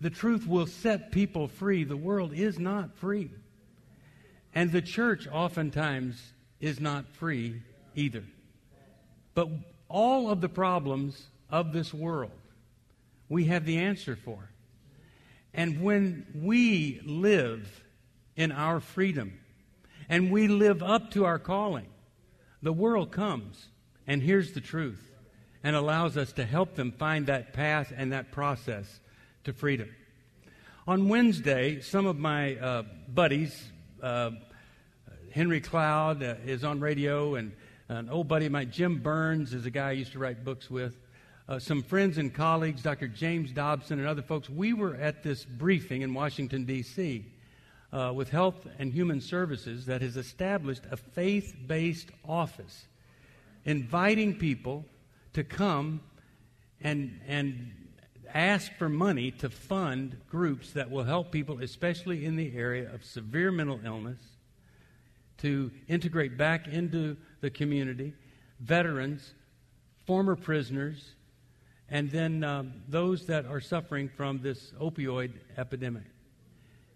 the 0.00 0.10
truth 0.10 0.46
will 0.46 0.66
set 0.66 1.10
people 1.10 1.48
free, 1.48 1.84
the 1.84 1.96
world 1.96 2.32
is 2.32 2.58
not 2.58 2.96
free. 2.96 3.30
And 4.54 4.70
the 4.70 4.82
church 4.82 5.26
oftentimes 5.30 6.32
is 6.60 6.80
not 6.80 7.06
free 7.14 7.62
either. 7.94 8.24
But 9.34 9.48
all 9.88 10.30
of 10.30 10.40
the 10.40 10.48
problems 10.48 11.26
of 11.50 11.72
this 11.72 11.92
world, 11.92 12.32
we 13.28 13.46
have 13.46 13.64
the 13.64 13.78
answer 13.78 14.16
for. 14.16 14.50
And 15.52 15.82
when 15.82 16.26
we 16.34 17.00
live 17.04 17.84
in 18.36 18.52
our 18.52 18.80
freedom 18.80 19.38
and 20.08 20.30
we 20.30 20.48
live 20.48 20.82
up 20.82 21.10
to 21.12 21.24
our 21.24 21.38
calling, 21.38 21.88
the 22.62 22.72
world 22.72 23.10
comes 23.10 23.66
and 24.06 24.22
hears 24.22 24.52
the 24.52 24.60
truth 24.60 25.10
and 25.64 25.74
allows 25.74 26.16
us 26.16 26.32
to 26.32 26.44
help 26.44 26.74
them 26.74 26.92
find 26.92 27.26
that 27.26 27.52
path 27.52 27.92
and 27.96 28.12
that 28.12 28.30
process 28.30 29.00
to 29.44 29.52
freedom. 29.52 29.88
On 30.86 31.08
Wednesday, 31.08 31.80
some 31.80 32.06
of 32.06 32.18
my 32.18 32.56
uh, 32.56 32.82
buddies, 33.08 33.70
uh, 34.02 34.30
Henry 35.32 35.60
Cloud 35.60 36.22
uh, 36.22 36.34
is 36.44 36.64
on 36.64 36.80
radio, 36.80 37.34
and 37.34 37.52
an 37.88 38.08
old 38.08 38.28
buddy 38.28 38.46
of 38.46 38.52
mine, 38.52 38.70
Jim 38.70 38.98
Burns, 38.98 39.52
is 39.54 39.66
a 39.66 39.70
guy 39.70 39.88
I 39.88 39.92
used 39.92 40.12
to 40.12 40.18
write 40.18 40.44
books 40.44 40.70
with. 40.70 40.96
Uh, 41.48 41.58
some 41.58 41.82
friends 41.82 42.18
and 42.18 42.34
colleagues, 42.34 42.82
Dr. 42.82 43.08
James 43.08 43.52
Dobson 43.52 43.98
and 43.98 44.06
other 44.06 44.22
folks, 44.22 44.50
we 44.50 44.74
were 44.74 44.94
at 44.96 45.22
this 45.22 45.44
briefing 45.44 46.02
in 46.02 46.12
Washington, 46.12 46.64
D.C. 46.64 47.24
Uh, 47.92 48.12
with 48.14 48.28
Health 48.28 48.66
and 48.78 48.92
Human 48.92 49.20
Services 49.20 49.86
that 49.86 50.02
has 50.02 50.16
established 50.16 50.82
a 50.90 50.96
faith 50.96 51.56
based 51.66 52.10
office 52.26 52.86
inviting 53.64 54.34
people 54.34 54.84
to 55.32 55.44
come 55.44 56.00
and, 56.80 57.20
and 57.26 57.72
ask 58.34 58.72
for 58.74 58.88
money 58.88 59.30
to 59.30 59.50
fund 59.50 60.16
groups 60.30 60.72
that 60.72 60.90
will 60.90 61.04
help 61.04 61.30
people, 61.30 61.62
especially 61.62 62.24
in 62.24 62.36
the 62.36 62.56
area 62.56 62.92
of 62.92 63.04
severe 63.04 63.50
mental 63.50 63.80
illness, 63.84 64.20
to 65.38 65.70
integrate 65.86 66.36
back 66.36 66.66
into 66.66 67.16
the 67.40 67.50
community, 67.50 68.12
veterans, 68.60 69.34
former 70.06 70.36
prisoners, 70.36 71.14
and 71.88 72.10
then 72.10 72.44
um, 72.44 72.72
those 72.88 73.26
that 73.26 73.46
are 73.46 73.60
suffering 73.60 74.08
from 74.08 74.40
this 74.42 74.72
opioid 74.80 75.32
epidemic. 75.56 76.04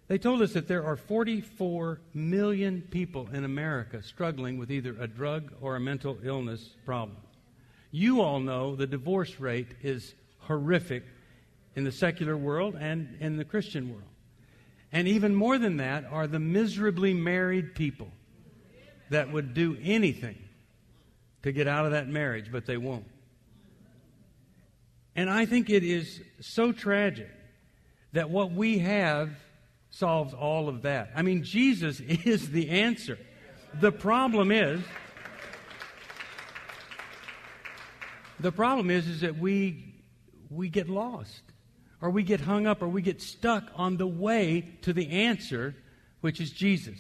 They 0.09 0.19
told 0.19 0.43
us 0.43 0.53
that 0.53 0.69
there 0.69 0.85
are 0.85 0.97
44 0.97 2.01
million 2.13 2.83
people 2.91 3.29
in 3.33 3.45
America 3.45 4.03
struggling 4.03 4.59
with 4.59 4.71
either 4.71 4.95
a 5.01 5.07
drug 5.07 5.53
or 5.61 5.77
a 5.77 5.81
mental 5.81 6.19
illness 6.23 6.71
problem. 6.85 7.17
You 7.91 8.21
all 8.21 8.41
know 8.41 8.77
the 8.77 8.87
divorce 8.87 9.41
rate 9.41 9.75
is 9.83 10.15
horrific 10.41 11.05
in 11.75 11.85
the 11.85 11.93
secular 11.93 12.37
world 12.37 12.77
and 12.79 13.17
in 13.21 13.37
the 13.37 13.45
Christian 13.45 13.91
world. 13.91 14.09
And 14.93 15.09
even 15.09 15.35
more 15.35 15.59
than 15.59 15.79
that 15.79 16.05
are 16.05 16.27
the 16.27 16.39
miserably 16.39 17.15
married 17.15 17.75
people 17.75 18.09
that 19.11 19.33
would 19.33 19.55
do 19.55 19.77
anything 19.83 20.39
to 21.43 21.53
get 21.53 21.67
out 21.67 21.87
of 21.87 21.93
that 21.93 22.09
marriage, 22.09 22.53
but 22.53 22.67
they 22.67 22.77
won't. 22.77 23.07
And 25.15 25.29
I 25.29 25.47
think 25.47 25.71
it 25.71 25.85
is 25.85 26.21
so 26.41 26.73
tragic 26.73 27.31
that 28.13 28.31
what 28.31 28.53
we 28.53 28.79
have 28.79 29.31
solves 29.91 30.33
all 30.33 30.69
of 30.69 30.83
that. 30.83 31.11
I 31.15 31.23
mean, 31.23 31.43
Jesus 31.43 32.01
is 32.01 32.51
the 32.51 32.71
answer. 32.71 33.19
The 33.81 33.93
problem 33.93 34.51
is, 34.51 34.81
the 38.41 38.53
problem 38.53 38.91
is, 38.91 39.07
is 39.07 39.21
that 39.21 39.39
we, 39.39 39.95
we 40.51 40.69
get 40.69 40.89
lost, 40.89 41.43
or 42.03 42.11
we 42.11 42.25
get 42.25 42.41
hung 42.41 42.67
up, 42.67 42.83
or 42.83 42.89
we 42.89 43.01
get 43.01 43.23
stuck 43.23 43.71
on 43.77 43.97
the 43.97 44.07
way 44.07 44.69
to 44.83 44.93
the 44.93 45.09
answer, 45.09 45.75
which 46.21 46.41
is 46.41 46.51
Jesus. 46.51 46.99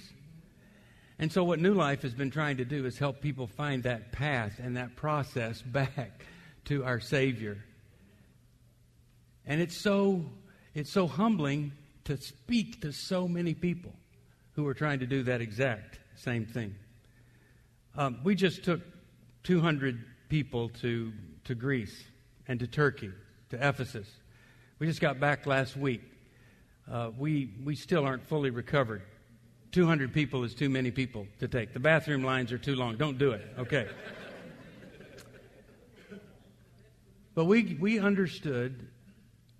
And 1.18 1.30
so, 1.30 1.42
what 1.42 1.58
New 1.58 1.74
Life 1.74 2.02
has 2.02 2.14
been 2.14 2.30
trying 2.30 2.58
to 2.58 2.64
do 2.64 2.86
is 2.86 2.98
help 2.98 3.20
people 3.20 3.48
find 3.48 3.82
that 3.82 4.12
path 4.12 4.60
and 4.62 4.76
that 4.76 4.94
process 4.94 5.60
back 5.66 6.24
to 6.66 6.84
our 6.84 7.00
Savior. 7.00 7.58
And 9.44 9.60
it's 9.60 9.76
so, 9.76 10.24
it's 10.72 10.92
so 10.92 11.08
humbling 11.08 11.72
to 12.04 12.16
speak 12.16 12.80
to 12.82 12.92
so 12.92 13.26
many 13.26 13.54
people 13.54 13.92
who 14.52 14.66
are 14.68 14.74
trying 14.74 15.00
to 15.00 15.06
do 15.06 15.24
that 15.24 15.40
exact 15.40 15.98
same 16.14 16.46
thing. 16.46 16.76
Um, 17.96 18.20
we 18.22 18.36
just 18.36 18.62
took 18.62 18.80
200 19.42 20.04
people 20.28 20.68
to, 20.80 21.12
to 21.44 21.56
Greece 21.56 22.04
and 22.46 22.60
to 22.60 22.68
Turkey, 22.68 23.10
to 23.50 23.68
Ephesus. 23.68 24.08
We 24.82 24.88
just 24.88 25.00
got 25.00 25.20
back 25.20 25.46
last 25.46 25.76
week. 25.76 26.02
Uh, 26.90 27.12
we, 27.16 27.54
we 27.64 27.76
still 27.76 28.04
aren't 28.04 28.26
fully 28.26 28.50
recovered. 28.50 29.02
200 29.70 30.12
people 30.12 30.42
is 30.42 30.56
too 30.56 30.68
many 30.68 30.90
people 30.90 31.28
to 31.38 31.46
take. 31.46 31.72
The 31.72 31.78
bathroom 31.78 32.24
lines 32.24 32.50
are 32.50 32.58
too 32.58 32.74
long. 32.74 32.96
Don't 32.96 33.16
do 33.16 33.30
it. 33.30 33.48
Okay. 33.58 33.86
but 37.36 37.44
we, 37.44 37.76
we 37.78 38.00
understood 38.00 38.88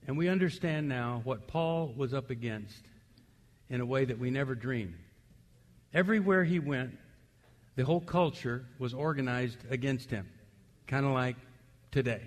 and 0.09 0.19
we 0.19 0.27
understand 0.27 0.89
now 0.89 1.21
what 1.23 1.47
Paul 1.47 1.95
was 1.97 2.13
up 2.13 2.31
against 2.31 2.83
in 3.71 3.81
a 3.81 3.87
way 3.87 4.05
that 4.05 4.19
we 4.19 4.29
never 4.29 4.57
dreamed. 4.57 4.97
Everywhere 5.95 6.43
he 6.43 6.59
went, 6.59 6.99
the 7.77 7.85
whole 7.85 8.01
culture 8.01 8.65
was 8.81 8.93
organized 8.93 9.59
against 9.71 10.11
him, 10.11 10.29
kind 10.89 11.07
of 11.07 11.13
like 11.13 11.37
today. 11.93 12.23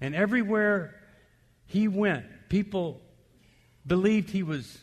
And 0.00 0.16
everywhere 0.16 0.96
he 1.70 1.86
went, 1.86 2.26
people 2.48 3.00
believed 3.86 4.30
he 4.30 4.42
was 4.42 4.78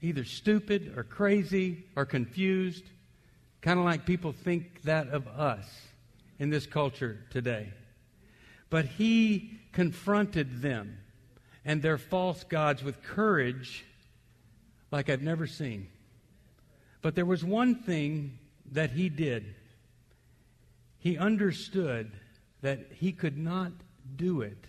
either 0.00 0.24
stupid 0.24 0.96
or 0.96 1.02
crazy 1.02 1.86
or 1.96 2.06
confused, 2.06 2.84
kind 3.60 3.80
of 3.80 3.84
like 3.84 4.06
people 4.06 4.30
think 4.30 4.82
that 4.82 5.08
of 5.08 5.26
us 5.26 5.66
in 6.38 6.48
this 6.48 6.66
culture 6.66 7.18
today. 7.30 7.72
But 8.70 8.84
he 8.84 9.58
confronted 9.72 10.62
them 10.62 10.98
and 11.64 11.82
their 11.82 11.98
false 11.98 12.44
gods 12.44 12.84
with 12.84 13.02
courage 13.02 13.84
like 14.92 15.10
I've 15.10 15.22
never 15.22 15.48
seen. 15.48 15.88
But 17.02 17.16
there 17.16 17.26
was 17.26 17.42
one 17.42 17.74
thing 17.74 18.38
that 18.70 18.92
he 18.92 19.08
did. 19.08 19.56
He 21.00 21.18
understood 21.18 22.12
that 22.62 22.86
he 22.92 23.10
could 23.10 23.36
not 23.36 23.72
do 24.14 24.42
it 24.42 24.66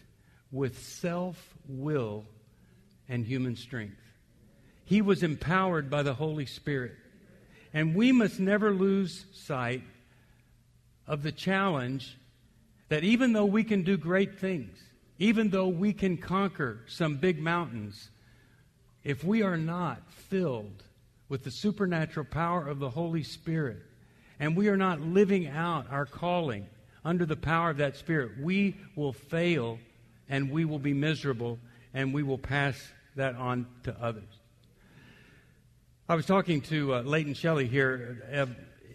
with 0.52 0.80
self 0.80 1.56
will 1.68 2.26
and 3.08 3.26
human 3.26 3.56
strength. 3.56 3.98
He 4.86 5.02
was 5.02 5.24
empowered 5.24 5.90
by 5.90 6.04
the 6.04 6.14
Holy 6.14 6.46
Spirit. 6.46 6.94
And 7.74 7.96
we 7.96 8.12
must 8.12 8.40
never 8.40 8.72
lose 8.72 9.26
sight 9.34 9.84
of 11.08 11.24
the 11.24 11.32
challenge 11.32 12.18
that 12.90 13.04
even 13.04 13.32
though 13.32 13.46
we 13.46 13.64
can 13.64 13.84
do 13.84 13.96
great 13.96 14.40
things, 14.40 14.78
even 15.18 15.50
though 15.50 15.70
we 15.70 15.94
can 15.94 16.18
conquer 16.18 16.80
some 16.88 17.16
big 17.16 17.40
mountains, 17.40 18.10
if 19.04 19.24
we 19.24 19.42
are 19.42 19.58
not 19.58 20.02
filled 20.12 20.84
with 21.30 21.44
the 21.46 21.52
supernatural 21.52 22.26
power 22.26 22.68
of 22.68 22.80
the 22.80 22.90
Holy 22.90 23.24
Spirit 23.24 23.78
and 24.40 24.58
we 24.58 24.68
are 24.68 24.78
not 24.78 25.00
living 25.00 25.48
out 25.48 25.90
our 25.90 26.06
calling 26.06 26.68
under 27.06 27.26
the 27.26 27.38
power 27.38 27.70
of 27.70 27.78
that 27.78 27.96
Spirit, 27.96 28.32
we 28.42 28.76
will 28.96 29.14
fail 29.14 29.80
and 30.32 30.50
we 30.50 30.64
will 30.66 30.80
be 30.80 30.94
miserable 30.94 31.60
and 31.94 32.14
we 32.14 32.24
will 32.24 32.38
pass 32.38 32.82
that 33.18 33.36
on 33.36 33.68
to 33.84 33.96
others. 34.02 34.24
I 36.08 36.16
was 36.16 36.26
talking 36.26 36.62
to 36.62 36.96
uh, 36.96 37.02
Leighton 37.02 37.34
Shelley 37.34 37.68
here 37.68 38.24
uh, 38.34 38.46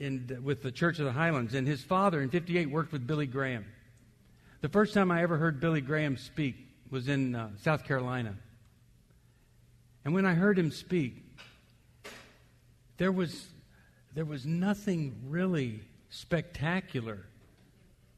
in, 0.00 0.40
with 0.42 0.62
the 0.62 0.72
Church 0.72 0.98
of 0.98 1.04
the 1.04 1.12
Highlands, 1.12 1.54
and 1.54 1.66
his 1.66 1.82
father 1.82 2.22
in 2.22 2.30
58 2.30 2.70
worked 2.70 2.90
with 2.90 3.06
Billy 3.06 3.26
Graham. 3.26 3.66
The 4.62 4.70
first 4.70 4.94
time 4.94 5.10
I 5.10 5.22
ever 5.22 5.36
heard 5.36 5.60
Billy 5.60 5.82
Graham 5.82 6.16
speak 6.16 6.56
was 6.90 7.06
in 7.06 7.34
uh, 7.34 7.50
South 7.62 7.84
Carolina. 7.84 8.34
And 10.04 10.14
when 10.14 10.24
I 10.24 10.32
heard 10.32 10.58
him 10.58 10.70
speak, 10.70 11.22
there 12.96 13.12
was, 13.12 13.46
there 14.14 14.24
was 14.24 14.46
nothing 14.46 15.20
really 15.26 15.80
spectacular 16.08 17.26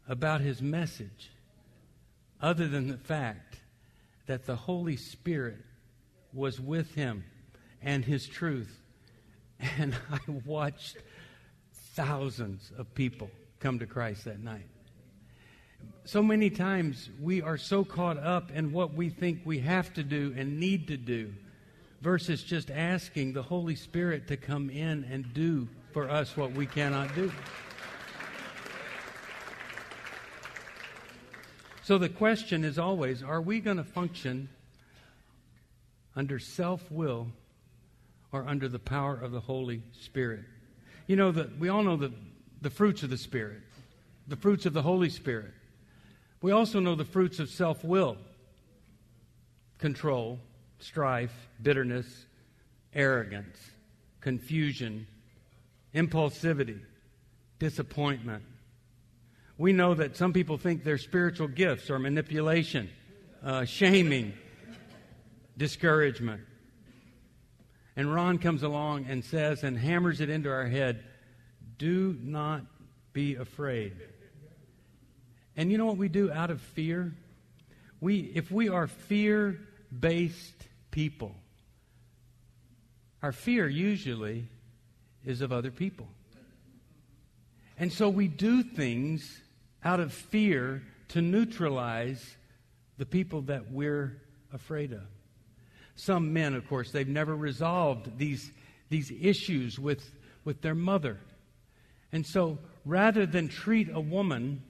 about 0.06 0.40
his 0.40 0.62
message 0.62 1.30
other 2.40 2.68
than 2.68 2.88
the 2.88 2.96
fact 2.96 3.60
that 4.26 4.46
the 4.46 4.56
Holy 4.56 4.96
Spirit 4.96 5.58
was 6.32 6.60
with 6.60 6.94
him 6.94 7.24
and 7.82 8.04
his 8.04 8.26
truth. 8.26 8.80
And 9.76 9.94
I 10.12 10.18
watched 10.44 10.98
thousands 11.94 12.72
of 12.76 12.94
people 12.94 13.30
come 13.60 13.78
to 13.78 13.86
Christ 13.86 14.24
that 14.26 14.40
night 14.40 14.68
so 16.04 16.22
many 16.22 16.48
times 16.48 17.10
we 17.20 17.42
are 17.42 17.58
so 17.58 17.84
caught 17.84 18.16
up 18.16 18.50
in 18.52 18.72
what 18.72 18.94
we 18.94 19.10
think 19.10 19.42
we 19.44 19.58
have 19.58 19.92
to 19.92 20.02
do 20.02 20.34
and 20.38 20.58
need 20.58 20.88
to 20.88 20.96
do 20.96 21.32
versus 22.00 22.42
just 22.42 22.70
asking 22.70 23.34
the 23.34 23.42
Holy 23.42 23.74
Spirit 23.74 24.26
to 24.28 24.36
come 24.36 24.70
in 24.70 25.04
and 25.10 25.34
do 25.34 25.68
for 25.92 26.08
us 26.08 26.34
what 26.34 26.52
we 26.52 26.64
cannot 26.64 27.14
do. 27.14 27.30
So 31.88 31.96
the 31.96 32.10
question 32.10 32.64
is 32.64 32.78
always 32.78 33.22
are 33.22 33.40
we 33.40 33.60
going 33.60 33.78
to 33.78 33.82
function 33.82 34.50
under 36.14 36.38
self 36.38 36.92
will 36.92 37.28
or 38.30 38.46
under 38.46 38.68
the 38.68 38.78
power 38.78 39.18
of 39.18 39.32
the 39.32 39.40
Holy 39.40 39.82
Spirit? 39.98 40.44
You 41.06 41.16
know, 41.16 41.32
that 41.32 41.58
we 41.58 41.70
all 41.70 41.82
know 41.82 41.96
the, 41.96 42.12
the 42.60 42.68
fruits 42.68 43.04
of 43.04 43.08
the 43.08 43.16
Spirit, 43.16 43.62
the 44.26 44.36
fruits 44.36 44.66
of 44.66 44.74
the 44.74 44.82
Holy 44.82 45.08
Spirit. 45.08 45.54
We 46.42 46.52
also 46.52 46.78
know 46.78 46.94
the 46.94 47.06
fruits 47.06 47.38
of 47.38 47.48
self 47.48 47.82
will 47.82 48.18
control, 49.78 50.40
strife, 50.80 51.48
bitterness, 51.62 52.26
arrogance, 52.92 53.56
confusion, 54.20 55.06
impulsivity, 55.94 56.80
disappointment. 57.58 58.42
We 59.58 59.72
know 59.72 59.92
that 59.94 60.16
some 60.16 60.32
people 60.32 60.56
think 60.56 60.84
their 60.84 60.98
spiritual 60.98 61.48
gifts 61.48 61.90
are 61.90 61.98
manipulation, 61.98 62.88
uh, 63.42 63.64
shaming, 63.64 64.34
discouragement. 65.56 66.42
And 67.96 68.14
Ron 68.14 68.38
comes 68.38 68.62
along 68.62 69.06
and 69.08 69.24
says 69.24 69.64
and 69.64 69.76
hammers 69.76 70.20
it 70.20 70.30
into 70.30 70.48
our 70.48 70.66
head 70.66 71.02
do 71.76 72.16
not 72.22 72.62
be 73.12 73.34
afraid. 73.34 73.96
And 75.56 75.72
you 75.72 75.78
know 75.78 75.86
what 75.86 75.96
we 75.96 76.08
do 76.08 76.30
out 76.30 76.50
of 76.50 76.60
fear? 76.60 77.12
We, 78.00 78.20
if 78.34 78.52
we 78.52 78.68
are 78.68 78.86
fear 78.86 79.58
based 79.98 80.54
people, 80.92 81.34
our 83.24 83.32
fear 83.32 83.68
usually 83.68 84.46
is 85.24 85.40
of 85.40 85.52
other 85.52 85.72
people. 85.72 86.06
And 87.76 87.92
so 87.92 88.08
we 88.08 88.28
do 88.28 88.62
things 88.62 89.40
out 89.84 90.00
of 90.00 90.12
fear 90.12 90.82
to 91.08 91.22
neutralize 91.22 92.36
the 92.98 93.06
people 93.06 93.42
that 93.42 93.70
we're 93.70 94.20
afraid 94.52 94.92
of. 94.92 95.02
Some 95.96 96.32
men, 96.32 96.54
of 96.54 96.68
course, 96.68 96.90
they've 96.90 97.08
never 97.08 97.34
resolved 97.34 98.18
these, 98.18 98.52
these 98.88 99.12
issues 99.20 99.78
with, 99.78 100.12
with 100.44 100.60
their 100.62 100.74
mother. 100.74 101.18
And 102.12 102.26
so 102.26 102.58
rather 102.84 103.26
than 103.26 103.48
treat 103.48 103.88
a 103.92 104.00
woman 104.00 104.62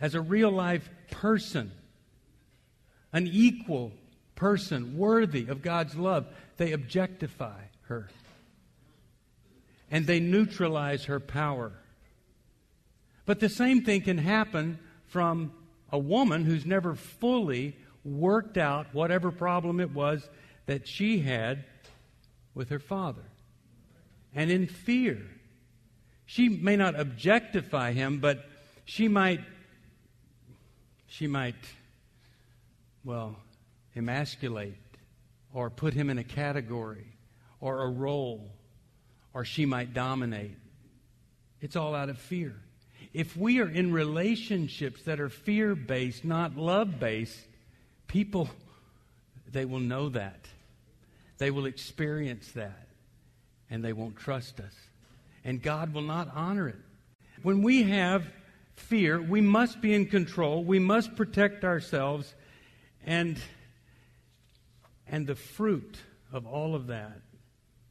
as 0.00 0.14
a 0.14 0.20
real 0.20 0.50
life 0.50 0.88
person, 1.10 1.70
an 3.12 3.26
equal 3.26 3.92
person 4.34 4.96
worthy 4.96 5.46
of 5.46 5.62
God's 5.62 5.94
love, 5.94 6.26
they 6.56 6.72
objectify 6.72 7.60
her. 7.82 8.08
And 9.90 10.06
they 10.06 10.20
neutralize 10.20 11.04
her 11.04 11.20
power. 11.20 11.72
But 13.24 13.40
the 13.40 13.48
same 13.48 13.84
thing 13.84 14.02
can 14.02 14.18
happen 14.18 14.78
from 15.06 15.52
a 15.90 15.98
woman 15.98 16.44
who's 16.44 16.66
never 16.66 16.94
fully 16.94 17.76
worked 18.04 18.56
out 18.56 18.86
whatever 18.92 19.30
problem 19.30 19.78
it 19.80 19.92
was 19.92 20.28
that 20.66 20.88
she 20.88 21.20
had 21.20 21.64
with 22.54 22.70
her 22.70 22.78
father. 22.78 23.22
And 24.34 24.50
in 24.50 24.66
fear, 24.66 25.20
she 26.24 26.48
may 26.48 26.76
not 26.76 26.98
objectify 26.98 27.92
him, 27.92 28.18
but 28.18 28.44
she 28.84 29.08
might, 29.08 29.40
she 31.06 31.26
might, 31.26 31.54
well, 33.04 33.36
emasculate 33.94 34.74
or 35.52 35.68
put 35.68 35.92
him 35.92 36.08
in 36.08 36.18
a 36.18 36.24
category 36.24 37.06
or 37.60 37.82
a 37.82 37.88
role, 37.88 38.50
or 39.34 39.44
she 39.44 39.66
might 39.66 39.92
dominate. 39.92 40.56
It's 41.60 41.76
all 41.76 41.94
out 41.94 42.08
of 42.08 42.18
fear. 42.18 42.56
If 43.12 43.36
we 43.36 43.60
are 43.60 43.68
in 43.68 43.92
relationships 43.92 45.02
that 45.02 45.20
are 45.20 45.28
fear 45.28 45.74
based, 45.74 46.24
not 46.24 46.56
love 46.56 46.98
based, 46.98 47.38
people, 48.06 48.48
they 49.50 49.64
will 49.64 49.80
know 49.80 50.08
that. 50.10 50.46
They 51.38 51.50
will 51.50 51.66
experience 51.66 52.52
that. 52.52 52.88
And 53.68 53.84
they 53.84 53.92
won't 53.92 54.16
trust 54.16 54.60
us. 54.60 54.74
And 55.44 55.62
God 55.62 55.92
will 55.92 56.02
not 56.02 56.30
honor 56.34 56.68
it. 56.68 56.78
When 57.42 57.62
we 57.62 57.82
have 57.84 58.24
fear, 58.74 59.20
we 59.20 59.40
must 59.40 59.80
be 59.80 59.92
in 59.92 60.06
control. 60.06 60.64
We 60.64 60.78
must 60.78 61.16
protect 61.16 61.64
ourselves. 61.64 62.34
And, 63.04 63.38
and 65.06 65.26
the 65.26 65.34
fruit 65.34 65.98
of 66.32 66.46
all 66.46 66.74
of 66.74 66.86
that 66.86 67.20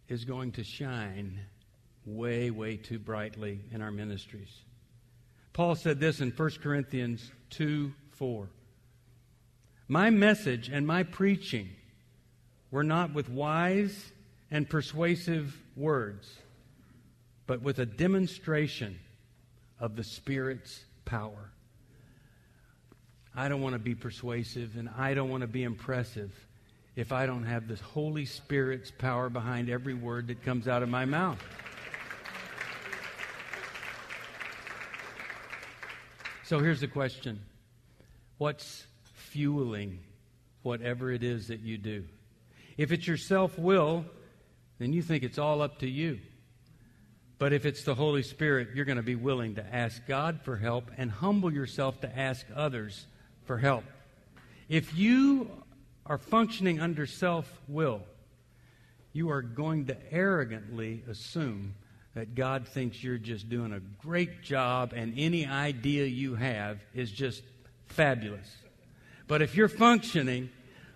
is 0.08 0.26
going 0.26 0.54
to 0.54 0.64
shine 0.64 1.40
way, 2.06 2.50
way 2.50 2.78
too 2.78 3.00
brightly 3.00 3.60
in 3.72 3.82
our 3.82 3.92
ministries. 3.92 4.50
Paul 5.54 5.76
said 5.76 6.00
this 6.00 6.22
in 6.22 6.32
1 6.32 6.50
Corinthians 6.62 7.32
2 7.52 7.94
4. 8.12 8.48
My 9.88 10.10
message 10.10 10.70
and 10.70 10.88
my 10.88 11.04
preaching 11.04 11.70
were 12.70 12.84
not 12.84 13.14
with 13.14 13.30
wise 13.30 14.12
and 14.50 14.70
persuasive 14.70 15.58
words, 15.76 16.34
but 17.48 17.62
with 17.62 17.80
a 17.80 17.86
demonstration 17.86 19.00
of 19.80 19.96
the 19.96 20.04
Spirit's 20.04 20.86
power. 21.04 21.52
I 23.36 23.50
don't 23.50 23.62
want 23.62 23.74
to 23.74 23.80
be 23.80 23.96
persuasive 23.96 24.78
and 24.78 24.90
I 24.98 25.14
don't 25.14 25.30
want 25.30 25.42
to 25.42 25.48
be 25.48 25.64
impressive 25.64 26.32
if 26.96 27.12
I 27.12 27.26
don't 27.26 27.46
have 27.46 27.68
the 27.68 27.76
Holy 27.78 28.26
Spirit's 28.26 28.92
power 28.92 29.30
behind 29.30 29.70
every 29.70 29.94
word 29.94 30.28
that 30.28 30.44
comes 30.44 30.68
out 30.68 30.84
of 30.84 30.90
my 30.90 31.06
mouth. 31.06 31.42
So 36.52 36.60
here's 36.60 36.82
the 36.82 36.88
question 36.88 37.40
What's 38.38 38.86
fueling 39.14 40.00
whatever 40.64 41.10
it 41.10 41.24
is 41.24 41.48
that 41.48 41.62
you 41.62 41.78
do? 41.78 42.04
If 42.76 42.92
it's 42.92 43.08
your 43.08 43.16
self 43.16 43.58
will, 43.58 44.04
then 44.78 44.92
you 44.92 45.02
think 45.02 45.24
it's 45.24 45.38
all 45.38 45.62
up 45.62 45.80
to 45.80 45.90
you. 45.90 46.20
But 47.40 47.54
if 47.54 47.66
it's 47.66 47.86
the 47.86 47.96
Holy 47.96 48.22
Spirit, 48.22 48.72
you're 48.76 48.84
going 48.84 48.98
to 48.98 49.02
be 49.02 49.16
willing 49.16 49.56
to 49.56 49.74
ask 49.74 50.06
God 50.06 50.42
for 50.42 50.58
help 50.58 50.92
and 50.98 51.10
humble 51.10 51.54
yourself 51.54 52.02
to 52.02 52.20
ask 52.20 52.46
others 52.54 53.06
for 53.46 53.58
help. 53.58 53.86
If 54.68 54.94
you 54.94 55.50
are 56.06 56.18
functioning 56.18 56.82
under 56.82 57.06
self 57.06 57.50
will, 57.70 58.02
you 59.14 59.30
are 59.30 59.42
going 59.42 59.86
to 59.86 59.96
arrogantly 60.14 61.06
assume 61.10 61.76
that 62.14 62.36
God 62.36 62.68
thinks 62.68 63.04
you're 63.04 63.18
just 63.18 63.50
doing 63.50 63.72
a 63.72 63.80
great 63.80 64.42
job 64.42 64.94
and 64.94 65.14
any 65.18 65.46
idea 65.46 66.06
you 66.06 66.36
have 66.36 66.80
is 66.94 67.12
just 67.12 67.42
fabulous. 67.88 68.50
But 69.28 69.42
if 69.42 69.56
you're 69.56 69.70
functioning 69.70 70.50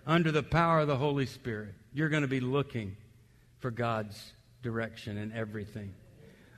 under 0.06 0.30
the 0.30 0.42
power 0.42 0.80
of 0.80 0.88
the 0.88 0.96
Holy 0.96 1.26
Spirit, 1.26 1.74
you're 1.94 2.10
going 2.10 2.22
to 2.22 2.28
be 2.28 2.40
looking 2.40 2.96
for 3.60 3.70
God's 3.70 4.32
direction 4.62 5.16
in 5.16 5.32
everything. 5.32 5.94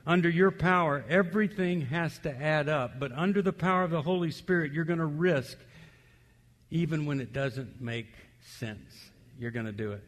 Under 0.05 0.29
your 0.29 0.51
power, 0.51 1.05
everything 1.07 1.81
has 1.81 2.17
to 2.19 2.35
add 2.35 2.67
up. 2.67 2.99
But 2.99 3.11
under 3.13 3.41
the 3.41 3.53
power 3.53 3.83
of 3.83 3.91
the 3.91 4.01
Holy 4.01 4.31
Spirit, 4.31 4.73
you're 4.73 4.85
going 4.85 4.99
to 4.99 5.05
risk 5.05 5.57
even 6.71 7.05
when 7.05 7.19
it 7.19 7.31
doesn't 7.31 7.81
make 7.81 8.07
sense. 8.57 9.11
You're 9.39 9.51
going 9.51 9.67
to 9.67 9.71
do 9.71 9.93
it. 9.93 10.03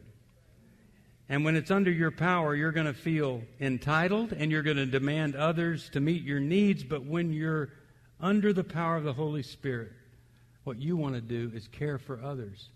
And 1.32 1.46
when 1.46 1.56
it's 1.56 1.70
under 1.70 1.90
your 1.90 2.10
power, 2.10 2.54
you're 2.54 2.72
going 2.72 2.84
to 2.84 2.92
feel 2.92 3.40
entitled 3.58 4.34
and 4.34 4.52
you're 4.52 4.62
going 4.62 4.76
to 4.76 4.84
demand 4.84 5.34
others 5.34 5.88
to 5.94 6.00
meet 6.00 6.24
your 6.24 6.40
needs. 6.40 6.84
But 6.84 7.06
when 7.06 7.32
you're 7.32 7.70
under 8.20 8.52
the 8.52 8.62
power 8.62 8.98
of 8.98 9.04
the 9.04 9.14
Holy 9.14 9.42
Spirit, 9.42 9.92
what 10.64 10.78
you 10.78 10.94
want 10.94 11.14
to 11.14 11.22
do 11.22 11.50
is 11.54 11.68
care 11.68 11.96
for 11.96 12.22
others, 12.22 12.68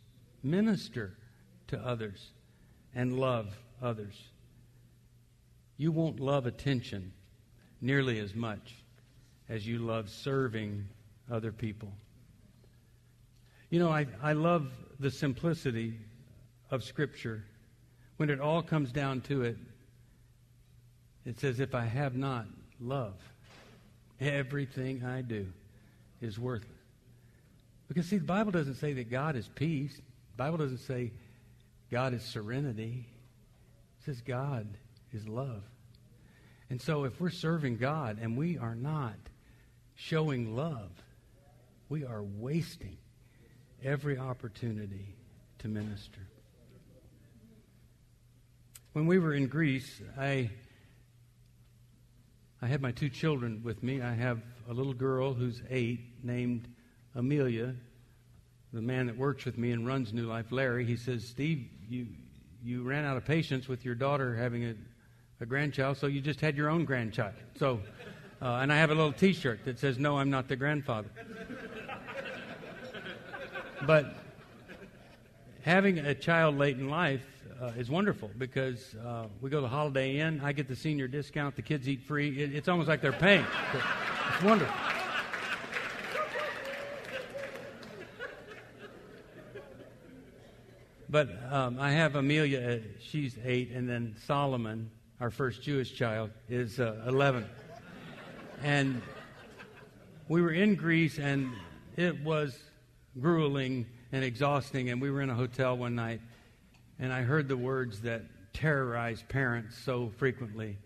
minister 0.43 1.19
to 1.67 1.79
others, 1.81 2.31
and 2.95 3.21
love 3.21 3.55
others. 3.83 4.19
You 5.77 5.93
won't 5.93 6.19
love 6.19 6.47
attention 6.47 7.13
nearly 7.83 8.19
as 8.21 8.35
much 8.35 8.77
as 9.51 9.67
you 9.67 9.81
love 9.81 10.09
serving 10.09 10.89
other 11.31 11.53
people. 11.53 11.93
You 13.69 13.81
know, 13.81 13.91
I, 13.91 14.07
I 14.23 14.33
love 14.33 14.71
the 14.99 15.11
simplicity 15.11 15.99
of 16.71 16.83
Scripture 16.83 17.45
when 18.17 18.31
it 18.31 18.41
all 18.41 18.63
comes 18.63 18.93
down 18.93 19.21
to 19.23 19.43
it, 19.43 19.57
it 21.25 21.39
says, 21.41 21.61
If 21.61 21.75
I 21.75 21.85
have 21.85 22.15
not 22.15 22.47
love, 22.81 23.15
everything 24.21 25.05
I 25.05 25.23
do 25.23 25.47
is 26.21 26.39
worthless. 26.39 26.71
Because, 27.89 28.07
see, 28.07 28.19
the 28.19 28.25
Bible 28.25 28.53
doesn't 28.53 28.77
say 28.77 28.93
that 28.95 29.11
God 29.11 29.37
is 29.37 29.49
peace. 29.55 29.95
The 29.97 30.37
Bible 30.37 30.59
doesn't 30.59 30.79
say 30.79 31.13
God 31.91 32.15
is 32.15 32.23
serenity. 32.23 33.07
It 34.01 34.05
says 34.05 34.21
God 34.21 34.67
is 35.13 35.29
love. 35.29 35.63
And 36.69 36.81
so, 36.81 37.05
if 37.05 37.21
we're 37.21 37.31
serving 37.31 37.77
God 37.77 38.19
and 38.21 38.37
we 38.37 38.59
are 38.59 38.75
not 38.75 39.15
showing 39.95 40.57
love, 40.57 40.91
we 41.89 42.05
are 42.05 42.23
wasting 42.23 42.97
every 43.85 44.19
opportunity 44.19 45.15
to 45.59 45.69
minister. 45.69 46.21
When 48.97 49.07
we 49.07 49.19
were 49.19 49.35
in 49.35 49.47
Greece, 49.47 50.01
I 50.19 50.49
I 52.63 52.67
had 52.67 52.81
my 52.81 52.93
two 52.93 53.11
children 53.11 53.61
with 53.63 53.83
me. 53.83 54.01
I 54.01 54.15
have 54.15 54.41
a 54.71 54.73
little 54.73 54.95
girl 54.95 55.35
who's 55.35 55.61
eight 55.69 56.25
named 56.25 56.67
Amelia. 57.15 57.75
The 58.73 58.81
man 58.81 59.05
that 59.09 59.19
works 59.19 59.45
with 59.45 59.59
me 59.59 59.73
and 59.73 59.87
runs 59.87 60.15
New 60.15 60.25
Life, 60.25 60.51
Larry, 60.51 60.87
he 60.87 60.97
says, 60.97 61.29
Steve, 61.29 61.69
you, 61.87 62.07
you 62.65 62.85
ran 62.85 63.05
out 63.05 63.19
of 63.19 63.27
patience 63.27 63.69
with 63.69 63.85
your 63.85 63.95
daughter 63.95 64.35
having 64.35 64.65
a, 64.65 64.75
a 65.43 65.45
grandchild, 65.45 65.99
so 65.99 66.07
you 66.07 66.23
just 66.23 66.41
had 66.41 66.57
your 66.57 66.71
own 66.71 66.87
grandchild. 66.87 67.35
So, 67.59 67.83
uh, 68.41 68.61
and 68.63 68.73
I 68.73 68.79
have 68.79 68.89
a 68.89 68.95
little 68.95 69.13
t 69.13 69.35
shirt 69.35 69.67
that 69.67 69.79
says, 69.79 69.99
No, 69.99 70.17
I'm 70.17 70.31
not 70.31 70.49
the 70.49 70.57
grandfather. 70.57 71.11
but 73.87 74.15
having 75.61 75.99
a 75.99 76.15
child 76.15 76.57
late 76.57 76.79
in 76.79 76.89
life 76.89 77.21
uh, 77.61 77.73
is 77.77 77.91
wonderful 77.91 78.31
because 78.39 78.95
uh, 79.05 79.27
we 79.41 79.51
go 79.51 79.61
to 79.61 79.69
Holiday 79.69 80.19
Inn. 80.19 80.41
I 80.43 80.53
get 80.53 80.69
the 80.69 80.77
senior 80.77 81.09
discount. 81.09 81.57
The 81.57 81.63
kids 81.63 81.89
eat 81.89 82.03
free. 82.03 82.43
It, 82.43 82.55
it's 82.55 82.69
almost 82.69 82.89
like 82.89 83.01
they're 83.01 83.13
paying. 83.13 83.45
It's 84.35 84.43
wonderful. 84.43 84.75
but 91.09 91.29
um, 91.51 91.79
I 91.81 91.93
have 91.93 92.17
Amelia. 92.17 92.61
Uh, 92.61 92.79
she's 93.01 93.39
eight, 93.45 93.71
and 93.71 93.89
then 93.89 94.17
Solomon, 94.27 94.91
our 95.21 95.31
first 95.31 95.63
Jewish 95.63 95.95
child, 95.95 96.31
is 96.49 96.79
uh, 96.81 97.05
11. 97.07 97.47
and 98.63 99.01
we 100.29 100.43
were 100.43 100.53
in 100.53 100.75
Greece, 100.75 101.19
and 101.19 101.53
it 101.97 102.23
was 102.23 102.59
grueling 103.19 103.87
and 104.13 104.25
exhausting. 104.25 104.91
And 104.91 105.01
we 105.01 105.11
were 105.11 105.23
in 105.23 105.31
a 105.31 105.35
hotel 105.35 105.77
one 105.77 105.95
night, 105.95 106.21
and 106.99 107.13
I 107.13 107.23
heard 107.23 107.49
the 107.49 107.57
words 107.57 108.03
that 108.03 108.23
terrorize 108.53 109.23
parents 109.29 109.77
so 109.77 110.11
frequently 110.17 110.79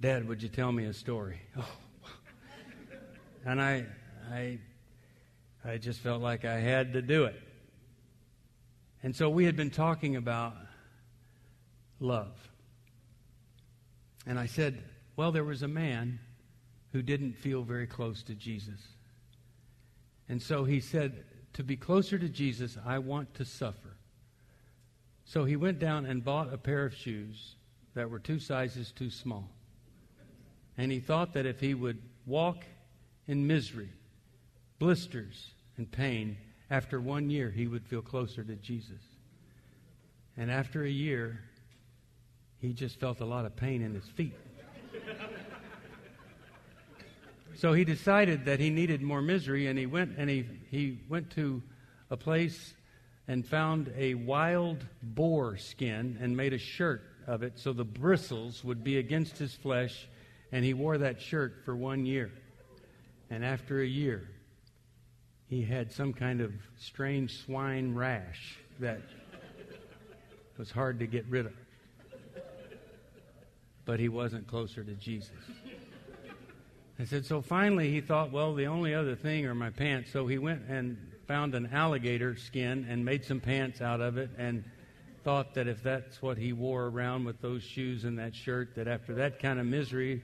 Dad, 0.00 0.28
would 0.28 0.42
you 0.42 0.50
tell 0.50 0.70
me 0.70 0.84
a 0.84 0.92
story? 0.92 1.40
Oh. 1.56 1.66
And 3.46 3.60
I, 3.60 3.84
I, 4.32 4.58
I 5.64 5.76
just 5.76 6.00
felt 6.00 6.22
like 6.22 6.46
I 6.46 6.60
had 6.60 6.94
to 6.94 7.02
do 7.02 7.24
it. 7.24 7.40
And 9.02 9.14
so 9.14 9.28
we 9.28 9.44
had 9.44 9.54
been 9.54 9.70
talking 9.70 10.16
about 10.16 10.54
love. 12.00 12.32
And 14.26 14.38
I 14.38 14.46
said, 14.46 14.82
Well, 15.16 15.30
there 15.30 15.44
was 15.44 15.62
a 15.62 15.68
man 15.68 16.20
who 16.92 17.02
didn't 17.02 17.34
feel 17.34 17.62
very 17.62 17.86
close 17.86 18.22
to 18.24 18.34
Jesus. 18.34 18.80
And 20.28 20.40
so 20.40 20.64
he 20.64 20.80
said, 20.80 21.24
To 21.54 21.62
be 21.62 21.76
closer 21.76 22.18
to 22.18 22.28
Jesus, 22.30 22.78
I 22.84 22.98
want 22.98 23.34
to 23.34 23.44
suffer. 23.44 23.93
So 25.24 25.44
he 25.44 25.56
went 25.56 25.78
down 25.78 26.06
and 26.06 26.24
bought 26.24 26.52
a 26.52 26.58
pair 26.58 26.84
of 26.84 26.94
shoes 26.94 27.56
that 27.94 28.10
were 28.10 28.18
two 28.18 28.38
sizes 28.38 28.92
too 28.92 29.10
small. 29.10 29.48
And 30.76 30.90
he 30.92 31.00
thought 31.00 31.32
that 31.34 31.46
if 31.46 31.60
he 31.60 31.74
would 31.74 32.02
walk 32.26 32.64
in 33.26 33.46
misery, 33.46 33.90
blisters, 34.78 35.52
and 35.76 35.90
pain, 35.90 36.36
after 36.70 37.00
one 37.00 37.30
year, 37.30 37.50
he 37.50 37.66
would 37.66 37.86
feel 37.86 38.02
closer 38.02 38.42
to 38.42 38.54
Jesus. 38.56 39.00
And 40.36 40.50
after 40.50 40.82
a 40.84 40.90
year, 40.90 41.40
he 42.58 42.72
just 42.72 42.98
felt 42.98 43.20
a 43.20 43.24
lot 43.24 43.44
of 43.44 43.54
pain 43.56 43.82
in 43.82 43.94
his 43.94 44.08
feet. 44.08 44.34
so 47.54 47.72
he 47.72 47.84
decided 47.84 48.44
that 48.46 48.58
he 48.58 48.70
needed 48.70 49.00
more 49.02 49.22
misery, 49.22 49.68
and 49.68 49.78
he 49.78 49.86
went 49.86 50.16
and 50.18 50.28
he, 50.28 50.46
he 50.70 50.98
went 51.08 51.30
to 51.30 51.62
a 52.10 52.16
place 52.16 52.74
and 53.26 53.46
found 53.46 53.92
a 53.96 54.14
wild 54.14 54.84
boar 55.02 55.56
skin 55.56 56.18
and 56.20 56.36
made 56.36 56.52
a 56.52 56.58
shirt 56.58 57.02
of 57.26 57.42
it 57.42 57.58
so 57.58 57.72
the 57.72 57.84
bristles 57.84 58.62
would 58.64 58.84
be 58.84 58.98
against 58.98 59.38
his 59.38 59.54
flesh, 59.54 60.08
and 60.52 60.64
he 60.64 60.74
wore 60.74 60.98
that 60.98 61.20
shirt 61.20 61.62
for 61.64 61.74
one 61.74 62.04
year. 62.04 62.30
And 63.30 63.44
after 63.44 63.80
a 63.80 63.86
year, 63.86 64.28
he 65.46 65.62
had 65.62 65.90
some 65.90 66.12
kind 66.12 66.40
of 66.40 66.52
strange 66.78 67.38
swine 67.44 67.94
rash 67.94 68.58
that 68.80 69.00
was 70.58 70.70
hard 70.70 70.98
to 70.98 71.06
get 71.06 71.24
rid 71.26 71.46
of. 71.46 71.52
But 73.86 74.00
he 74.00 74.08
wasn't 74.08 74.46
closer 74.46 74.84
to 74.84 74.94
Jesus. 74.94 75.30
I 76.98 77.04
said, 77.04 77.26
so 77.26 77.42
finally 77.42 77.90
he 77.90 78.00
thought, 78.00 78.30
well, 78.30 78.54
the 78.54 78.66
only 78.66 78.94
other 78.94 79.16
thing 79.16 79.46
are 79.46 79.54
my 79.54 79.70
pants. 79.70 80.10
So 80.12 80.26
he 80.26 80.38
went 80.38 80.62
and 80.68 80.96
found 81.26 81.54
an 81.54 81.70
alligator 81.72 82.36
skin 82.36 82.86
and 82.88 83.04
made 83.04 83.24
some 83.24 83.40
pants 83.40 83.80
out 83.80 84.00
of 84.00 84.18
it 84.18 84.30
and 84.38 84.64
thought 85.24 85.54
that 85.54 85.66
if 85.66 85.82
that's 85.82 86.20
what 86.20 86.36
he 86.36 86.52
wore 86.52 86.86
around 86.86 87.24
with 87.24 87.40
those 87.40 87.62
shoes 87.62 88.04
and 88.04 88.18
that 88.18 88.34
shirt, 88.34 88.74
that 88.76 88.86
after 88.86 89.14
that 89.14 89.38
kind 89.38 89.58
of 89.58 89.66
misery 89.66 90.22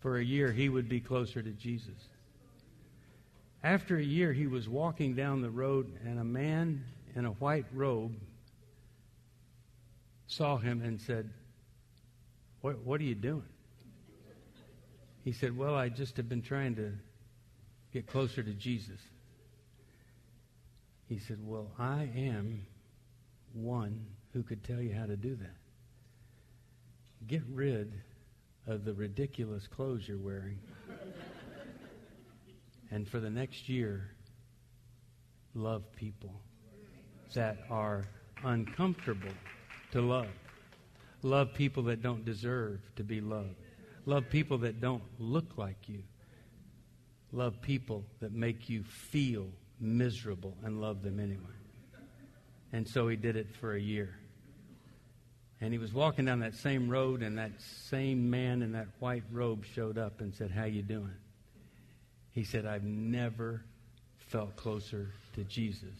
for 0.00 0.18
a 0.18 0.24
year, 0.24 0.52
he 0.52 0.68
would 0.68 0.88
be 0.88 1.00
closer 1.00 1.42
to 1.42 1.50
Jesus. 1.50 2.08
After 3.62 3.96
a 3.96 4.02
year, 4.02 4.32
he 4.32 4.46
was 4.46 4.68
walking 4.68 5.14
down 5.14 5.42
the 5.42 5.50
road, 5.50 5.98
and 6.04 6.20
a 6.20 6.24
man 6.24 6.84
in 7.16 7.24
a 7.24 7.30
white 7.32 7.66
robe 7.74 8.14
saw 10.28 10.56
him 10.56 10.82
and 10.82 11.00
said, 11.00 11.28
What, 12.60 12.78
what 12.84 13.00
are 13.00 13.04
you 13.04 13.16
doing? 13.16 13.42
He 15.24 15.32
said, 15.32 15.56
Well, 15.56 15.74
I 15.74 15.88
just 15.88 16.16
have 16.16 16.28
been 16.28 16.42
trying 16.42 16.76
to 16.76 16.92
get 17.92 18.06
closer 18.06 18.42
to 18.42 18.52
Jesus. 18.52 19.00
He 21.08 21.18
said, 21.18 21.38
Well, 21.42 21.70
I 21.78 22.10
am 22.14 22.66
one 23.54 24.04
who 24.32 24.42
could 24.42 24.62
tell 24.62 24.80
you 24.80 24.94
how 24.94 25.06
to 25.06 25.16
do 25.16 25.34
that. 25.36 25.56
Get 27.26 27.42
rid 27.50 27.92
of 28.66 28.84
the 28.84 28.92
ridiculous 28.92 29.66
clothes 29.66 30.06
you're 30.06 30.18
wearing. 30.18 30.58
and 32.90 33.08
for 33.08 33.20
the 33.20 33.30
next 33.30 33.68
year, 33.68 34.10
love 35.54 35.82
people 35.96 36.40
that 37.34 37.58
are 37.70 38.04
uncomfortable 38.44 39.32
to 39.92 40.02
love. 40.02 40.28
Love 41.22 41.54
people 41.54 41.82
that 41.84 42.02
don't 42.02 42.24
deserve 42.24 42.80
to 42.96 43.02
be 43.02 43.20
loved. 43.20 43.56
Love 44.04 44.28
people 44.30 44.58
that 44.58 44.80
don't 44.80 45.02
look 45.18 45.56
like 45.56 45.88
you. 45.88 46.02
Love 47.32 47.60
people 47.60 48.04
that 48.20 48.32
make 48.32 48.68
you 48.68 48.84
feel 48.84 49.48
miserable 49.80 50.56
and 50.64 50.80
love 50.80 51.02
them 51.02 51.20
anyway. 51.20 51.42
And 52.72 52.86
so 52.86 53.08
he 53.08 53.16
did 53.16 53.36
it 53.36 53.48
for 53.60 53.74
a 53.74 53.80
year. 53.80 54.18
And 55.60 55.72
he 55.72 55.78
was 55.78 55.92
walking 55.92 56.24
down 56.24 56.40
that 56.40 56.54
same 56.54 56.88
road, 56.88 57.22
and 57.22 57.38
that 57.38 57.50
same 57.60 58.30
man 58.30 58.62
in 58.62 58.72
that 58.72 58.86
white 59.00 59.24
robe 59.32 59.64
showed 59.64 59.98
up 59.98 60.20
and 60.20 60.32
said, 60.32 60.50
How 60.50 60.64
you 60.64 60.82
doing? 60.82 61.14
He 62.30 62.44
said, 62.44 62.64
I've 62.64 62.84
never 62.84 63.64
felt 64.18 64.54
closer 64.54 65.12
to 65.34 65.42
Jesus. 65.44 65.94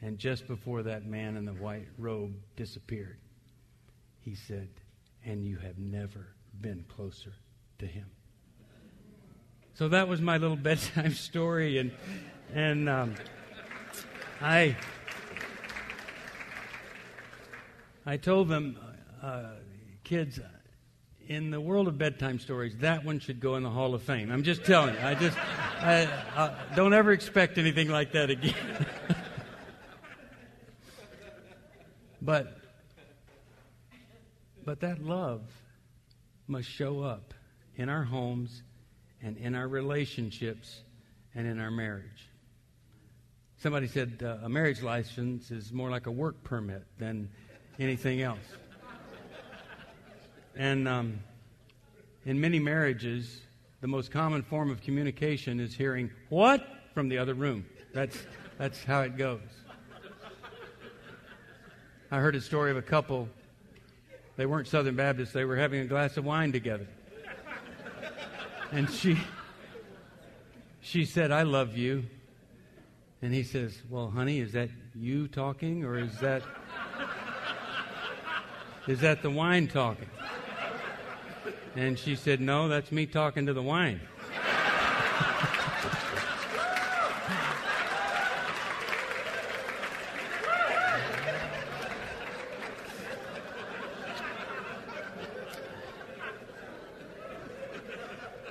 And 0.00 0.18
just 0.18 0.46
before 0.46 0.82
that 0.84 1.04
man 1.04 1.36
in 1.36 1.44
the 1.44 1.52
white 1.52 1.88
robe 1.98 2.32
disappeared, 2.56 3.18
he 4.20 4.34
said, 4.34 4.68
And 5.24 5.44
you 5.44 5.58
have 5.58 5.78
never 5.78 6.28
been 6.58 6.84
closer 6.88 7.34
to 7.80 7.86
him. 7.86 8.06
So 9.74 9.88
that 9.88 10.08
was 10.08 10.22
my 10.22 10.38
little 10.38 10.56
bedtime 10.68 11.12
story, 11.12 11.76
and 11.76 11.90
and 12.54 12.88
um, 12.88 13.14
I 14.40 14.76
I 18.06 18.16
told 18.16 18.48
them, 18.48 18.78
uh, 19.22 19.50
kids, 20.04 20.40
in 21.28 21.50
the 21.50 21.60
world 21.60 21.86
of 21.86 21.98
bedtime 21.98 22.38
stories, 22.38 22.76
that 22.78 23.04
one 23.04 23.20
should 23.20 23.38
go 23.38 23.56
in 23.56 23.62
the 23.62 23.70
Hall 23.70 23.94
of 23.94 24.02
Fame. 24.02 24.32
I'm 24.32 24.42
just 24.42 24.64
telling 24.64 24.94
you. 24.94 25.00
I 25.00 25.14
just 25.14 25.38
I, 25.38 26.04
uh, 26.34 26.54
don't 26.74 26.92
ever 26.92 27.12
expect 27.12 27.58
anything 27.58 27.88
like 27.88 28.12
that 28.12 28.30
again. 28.30 28.54
but 32.22 32.58
but 34.64 34.80
that 34.80 35.02
love 35.02 35.42
must 36.48 36.68
show 36.68 37.00
up 37.02 37.32
in 37.76 37.88
our 37.88 38.02
homes 38.02 38.62
and 39.22 39.36
in 39.36 39.54
our 39.54 39.68
relationships 39.68 40.82
and 41.34 41.46
in 41.46 41.60
our 41.60 41.70
marriage. 41.70 42.29
Somebody 43.60 43.88
said 43.88 44.22
uh, 44.24 44.38
a 44.42 44.48
marriage 44.48 44.80
license 44.80 45.50
is 45.50 45.70
more 45.70 45.90
like 45.90 46.06
a 46.06 46.10
work 46.10 46.42
permit 46.42 46.82
than 46.96 47.28
anything 47.78 48.22
else. 48.22 48.38
And 50.56 50.88
um, 50.88 51.20
in 52.24 52.40
many 52.40 52.58
marriages, 52.58 53.42
the 53.82 53.86
most 53.86 54.10
common 54.10 54.42
form 54.42 54.70
of 54.70 54.80
communication 54.80 55.60
is 55.60 55.74
hearing 55.74 56.10
"what" 56.30 56.66
from 56.94 57.10
the 57.10 57.18
other 57.18 57.34
room. 57.34 57.66
That's 57.92 58.16
that's 58.56 58.82
how 58.82 59.02
it 59.02 59.18
goes. 59.18 59.42
I 62.10 62.18
heard 62.18 62.36
a 62.36 62.40
story 62.40 62.70
of 62.70 62.78
a 62.78 62.82
couple. 62.82 63.28
They 64.36 64.46
weren't 64.46 64.68
Southern 64.68 64.96
Baptists. 64.96 65.32
They 65.32 65.44
were 65.44 65.56
having 65.56 65.80
a 65.80 65.86
glass 65.86 66.16
of 66.16 66.24
wine 66.24 66.50
together, 66.50 66.86
and 68.72 68.90
she 68.90 69.18
she 70.80 71.04
said, 71.04 71.30
"I 71.30 71.42
love 71.42 71.76
you," 71.76 72.06
and 73.22 73.34
he 73.34 73.42
says, 73.42 73.82
"Well, 73.88 74.10
honey, 74.10 74.40
is 74.40 74.52
that 74.52 74.70
you 74.94 75.28
talking, 75.28 75.84
or 75.84 75.98
is 75.98 76.18
that 76.20 76.42
is 78.86 79.00
that 79.00 79.22
the 79.22 79.30
wine 79.30 79.68
talking? 79.68 80.08
And 81.76 81.98
she 81.98 82.16
said, 82.16 82.40
No, 82.40 82.68
that's 82.68 82.90
me 82.90 83.06
talking 83.06 83.46
to 83.46 83.52
the 83.52 83.62
wine. 83.62 84.00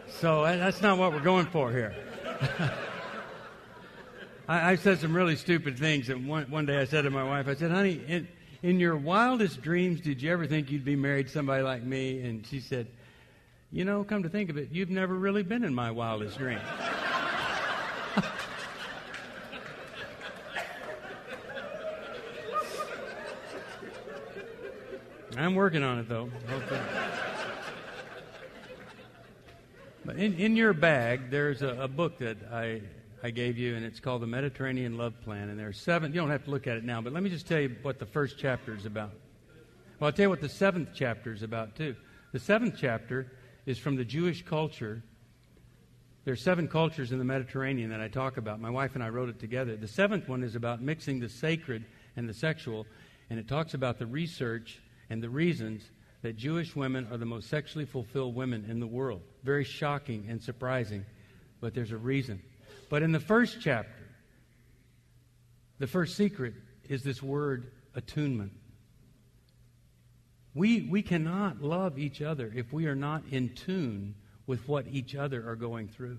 So 0.07 0.43
uh, 0.43 0.57
that's 0.57 0.81
not 0.81 0.97
what 0.97 1.13
we're 1.13 1.21
going 1.21 1.45
for 1.45 1.71
here. 1.71 1.95
I, 4.49 4.71
I, 4.71 4.75
said 4.77 4.99
some 4.99 5.15
really 5.15 5.35
stupid 5.35 5.77
things. 5.77 6.09
And 6.09 6.27
one, 6.27 6.49
one 6.49 6.65
day 6.65 6.79
I 6.79 6.85
said 6.85 7.03
to 7.03 7.11
my 7.11 7.23
wife, 7.23 7.47
I 7.47 7.53
said, 7.53 7.69
honey, 7.69 8.01
it, 8.07 8.25
in 8.63 8.79
your 8.79 8.97
wildest 8.97 9.61
dreams, 9.61 10.01
did 10.01 10.23
you 10.23 10.31
ever 10.31 10.47
think 10.47 10.71
you'd 10.71 10.83
be 10.83 10.95
married 10.95 11.27
to 11.27 11.33
somebody 11.33 11.61
like 11.61 11.83
me? 11.83 12.21
And 12.21 12.43
she 12.47 12.59
said, 12.59 12.87
You 13.71 13.85
know, 13.85 14.03
come 14.03 14.23
to 14.23 14.29
think 14.29 14.49
of 14.49 14.57
it, 14.57 14.69
you've 14.71 14.89
never 14.89 15.13
really 15.13 15.43
been 15.43 15.63
in 15.63 15.75
my 15.75 15.91
wildest 15.91 16.39
dreams. 16.39 16.63
I'm 25.37 25.53
working 25.53 25.83
on 25.83 25.99
it, 25.99 26.09
though. 26.09 26.27
But 30.03 30.15
in, 30.15 30.33
in 30.39 30.55
your 30.55 30.73
bag, 30.73 31.29
there's 31.29 31.61
a, 31.61 31.83
a 31.83 31.87
book 31.87 32.17
that 32.17 32.37
I, 32.51 32.81
I 33.21 33.31
gave 33.31 33.57
you, 33.57 33.75
and 33.75 33.85
it's 33.85 33.99
called 33.99 34.21
The 34.21 34.27
Mediterranean 34.27 34.97
Love 34.97 35.19
Plan. 35.21 35.49
And 35.49 35.59
there 35.59 35.67
are 35.67 35.73
seven, 35.73 36.13
you 36.13 36.21
don't 36.21 36.29
have 36.29 36.45
to 36.45 36.51
look 36.51 36.67
at 36.67 36.77
it 36.77 36.85
now, 36.85 37.01
but 37.01 37.11
let 37.11 37.21
me 37.21 37.29
just 37.29 37.47
tell 37.47 37.59
you 37.59 37.75
what 37.81 37.99
the 37.99 38.05
first 38.05 38.37
chapter 38.37 38.73
is 38.73 38.85
about. 38.85 39.11
Well, 39.99 40.07
I'll 40.07 40.13
tell 40.13 40.23
you 40.23 40.29
what 40.29 40.39
the 40.39 40.47
seventh 40.47 40.89
chapter 40.95 41.33
is 41.33 41.43
about, 41.43 41.75
too. 41.75 41.97
The 42.31 42.39
seventh 42.39 42.75
chapter 42.79 43.33
is 43.65 43.77
from 43.77 43.97
the 43.97 44.05
Jewish 44.05 44.45
culture. 44.45 45.03
There 46.23 46.33
are 46.33 46.37
seven 46.37 46.69
cultures 46.69 47.11
in 47.11 47.19
the 47.19 47.25
Mediterranean 47.25 47.89
that 47.89 47.99
I 47.99 48.07
talk 48.07 48.37
about. 48.37 48.61
My 48.61 48.69
wife 48.69 48.95
and 48.95 49.03
I 49.03 49.09
wrote 49.09 49.27
it 49.27 49.39
together. 49.39 49.75
The 49.75 49.87
seventh 49.87 50.29
one 50.29 50.41
is 50.41 50.55
about 50.55 50.81
mixing 50.81 51.19
the 51.19 51.27
sacred 51.27 51.83
and 52.15 52.29
the 52.29 52.33
sexual, 52.33 52.85
and 53.29 53.37
it 53.37 53.49
talks 53.49 53.73
about 53.73 53.99
the 53.99 54.07
research 54.07 54.79
and 55.09 55.21
the 55.21 55.29
reasons 55.29 55.91
that 56.21 56.37
Jewish 56.37 56.73
women 56.73 57.05
are 57.11 57.17
the 57.17 57.25
most 57.25 57.49
sexually 57.49 57.85
fulfilled 57.85 58.33
women 58.33 58.65
in 58.69 58.79
the 58.79 58.87
world. 58.87 59.21
Very 59.43 59.65
shocking 59.65 60.25
and 60.29 60.41
surprising, 60.41 61.05
but 61.59 61.73
there's 61.73 61.91
a 61.91 61.97
reason. 61.97 62.41
But 62.89 63.03
in 63.03 63.11
the 63.11 63.19
first 63.19 63.57
chapter, 63.61 63.91
the 65.77 65.87
first 65.87 66.17
secret 66.17 66.53
is 66.87 67.03
this 67.03 67.21
word 67.21 67.71
attunement. 67.95 68.51
We, 70.55 70.81
we 70.81 71.01
cannot 71.03 71.61
love 71.61 71.99
each 71.99 72.21
other 72.21 72.51
if 72.53 72.73
we 72.73 72.87
are 72.87 72.95
not 72.95 73.23
in 73.31 73.49
tune 73.49 74.15
with 74.47 74.67
what 74.67 74.87
each 74.91 75.15
other 75.15 75.47
are 75.47 75.55
going 75.55 75.87
through. 75.87 76.17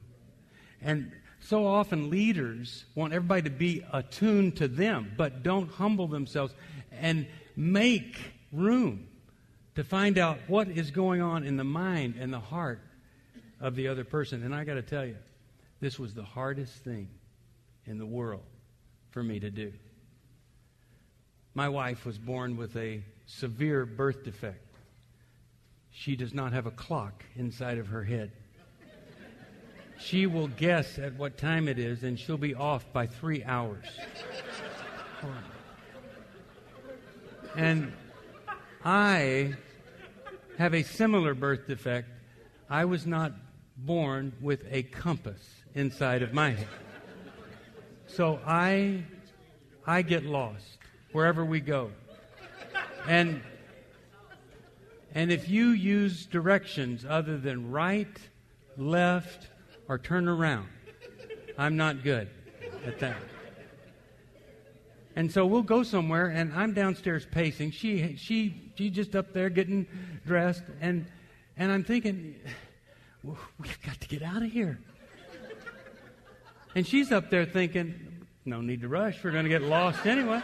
And 0.80 1.12
so 1.40 1.66
often 1.66 2.10
leaders 2.10 2.84
want 2.94 3.12
everybody 3.12 3.42
to 3.42 3.50
be 3.50 3.84
attuned 3.92 4.56
to 4.58 4.68
them, 4.68 5.12
but 5.16 5.42
don't 5.42 5.68
humble 5.68 6.06
themselves 6.06 6.54
and 6.92 7.26
make 7.56 8.18
room 8.52 9.08
to 9.74 9.84
find 9.84 10.16
out 10.16 10.38
what 10.46 10.68
is 10.68 10.90
going 10.90 11.20
on 11.20 11.44
in 11.44 11.56
the 11.56 11.64
mind 11.64 12.14
and 12.18 12.32
the 12.32 12.40
heart 12.40 12.80
of 13.60 13.74
the 13.74 13.88
other 13.88 14.04
person. 14.04 14.42
And 14.42 14.54
I 14.54 14.64
got 14.64 14.74
to 14.74 14.82
tell 14.82 15.04
you, 15.04 15.16
this 15.80 15.98
was 15.98 16.14
the 16.14 16.22
hardest 16.22 16.84
thing 16.84 17.08
in 17.86 17.98
the 17.98 18.06
world 18.06 18.44
for 19.10 19.22
me 19.22 19.40
to 19.40 19.50
do. 19.50 19.72
My 21.54 21.68
wife 21.68 22.06
was 22.06 22.18
born 22.18 22.56
with 22.56 22.76
a 22.76 23.02
severe 23.26 23.86
birth 23.86 24.24
defect. 24.24 24.64
She 25.90 26.14
does 26.16 26.32
not 26.32 26.52
have 26.52 26.66
a 26.66 26.70
clock 26.70 27.24
inside 27.34 27.78
of 27.78 27.88
her 27.88 28.04
head. 28.04 28.30
She 29.98 30.26
will 30.26 30.48
guess 30.48 30.98
at 30.98 31.14
what 31.16 31.36
time 31.36 31.68
it 31.68 31.78
is, 31.78 32.04
and 32.04 32.18
she'll 32.18 32.38
be 32.38 32.54
off 32.54 32.90
by 32.92 33.06
three 33.06 33.42
hours. 33.44 33.84
And 37.56 37.92
I 38.84 39.54
have 40.56 40.74
a 40.74 40.82
similar 40.82 41.34
birth 41.34 41.66
defect. 41.66 42.08
I 42.70 42.84
was 42.84 43.06
not 43.06 43.32
born 43.76 44.32
with 44.40 44.64
a 44.70 44.84
compass 44.84 45.59
inside 45.74 46.22
of 46.22 46.32
my 46.32 46.50
head. 46.50 46.68
So 48.06 48.40
I 48.46 49.04
I 49.86 50.02
get 50.02 50.24
lost 50.24 50.78
wherever 51.12 51.44
we 51.44 51.60
go. 51.60 51.90
And 53.06 53.42
and 55.14 55.32
if 55.32 55.48
you 55.48 55.70
use 55.70 56.26
directions 56.26 57.04
other 57.08 57.36
than 57.36 57.70
right, 57.70 58.16
left, 58.76 59.48
or 59.88 59.98
turn 59.98 60.28
around, 60.28 60.68
I'm 61.58 61.76
not 61.76 62.04
good 62.04 62.28
at 62.86 62.98
that. 63.00 63.16
And 65.16 65.30
so 65.30 65.44
we'll 65.44 65.62
go 65.62 65.82
somewhere, 65.82 66.28
and 66.28 66.52
I'm 66.54 66.72
downstairs 66.72 67.26
pacing. 67.28 67.72
She, 67.72 68.16
she, 68.16 68.72
she's 68.76 68.92
just 68.92 69.16
up 69.16 69.32
there 69.32 69.50
getting 69.50 69.86
dressed, 70.24 70.62
and, 70.80 71.04
and 71.56 71.72
I'm 71.72 71.82
thinking, 71.82 72.36
we've 73.24 73.82
got 73.84 74.00
to 74.00 74.08
get 74.08 74.22
out 74.22 74.42
of 74.42 74.52
here. 74.52 74.78
And 76.74 76.86
she's 76.86 77.10
up 77.10 77.30
there 77.30 77.44
thinking, 77.44 78.26
no 78.44 78.60
need 78.60 78.80
to 78.82 78.88
rush. 78.88 79.22
We're 79.24 79.32
going 79.32 79.44
to 79.44 79.50
get 79.50 79.62
lost 79.62 80.06
anyway. 80.06 80.40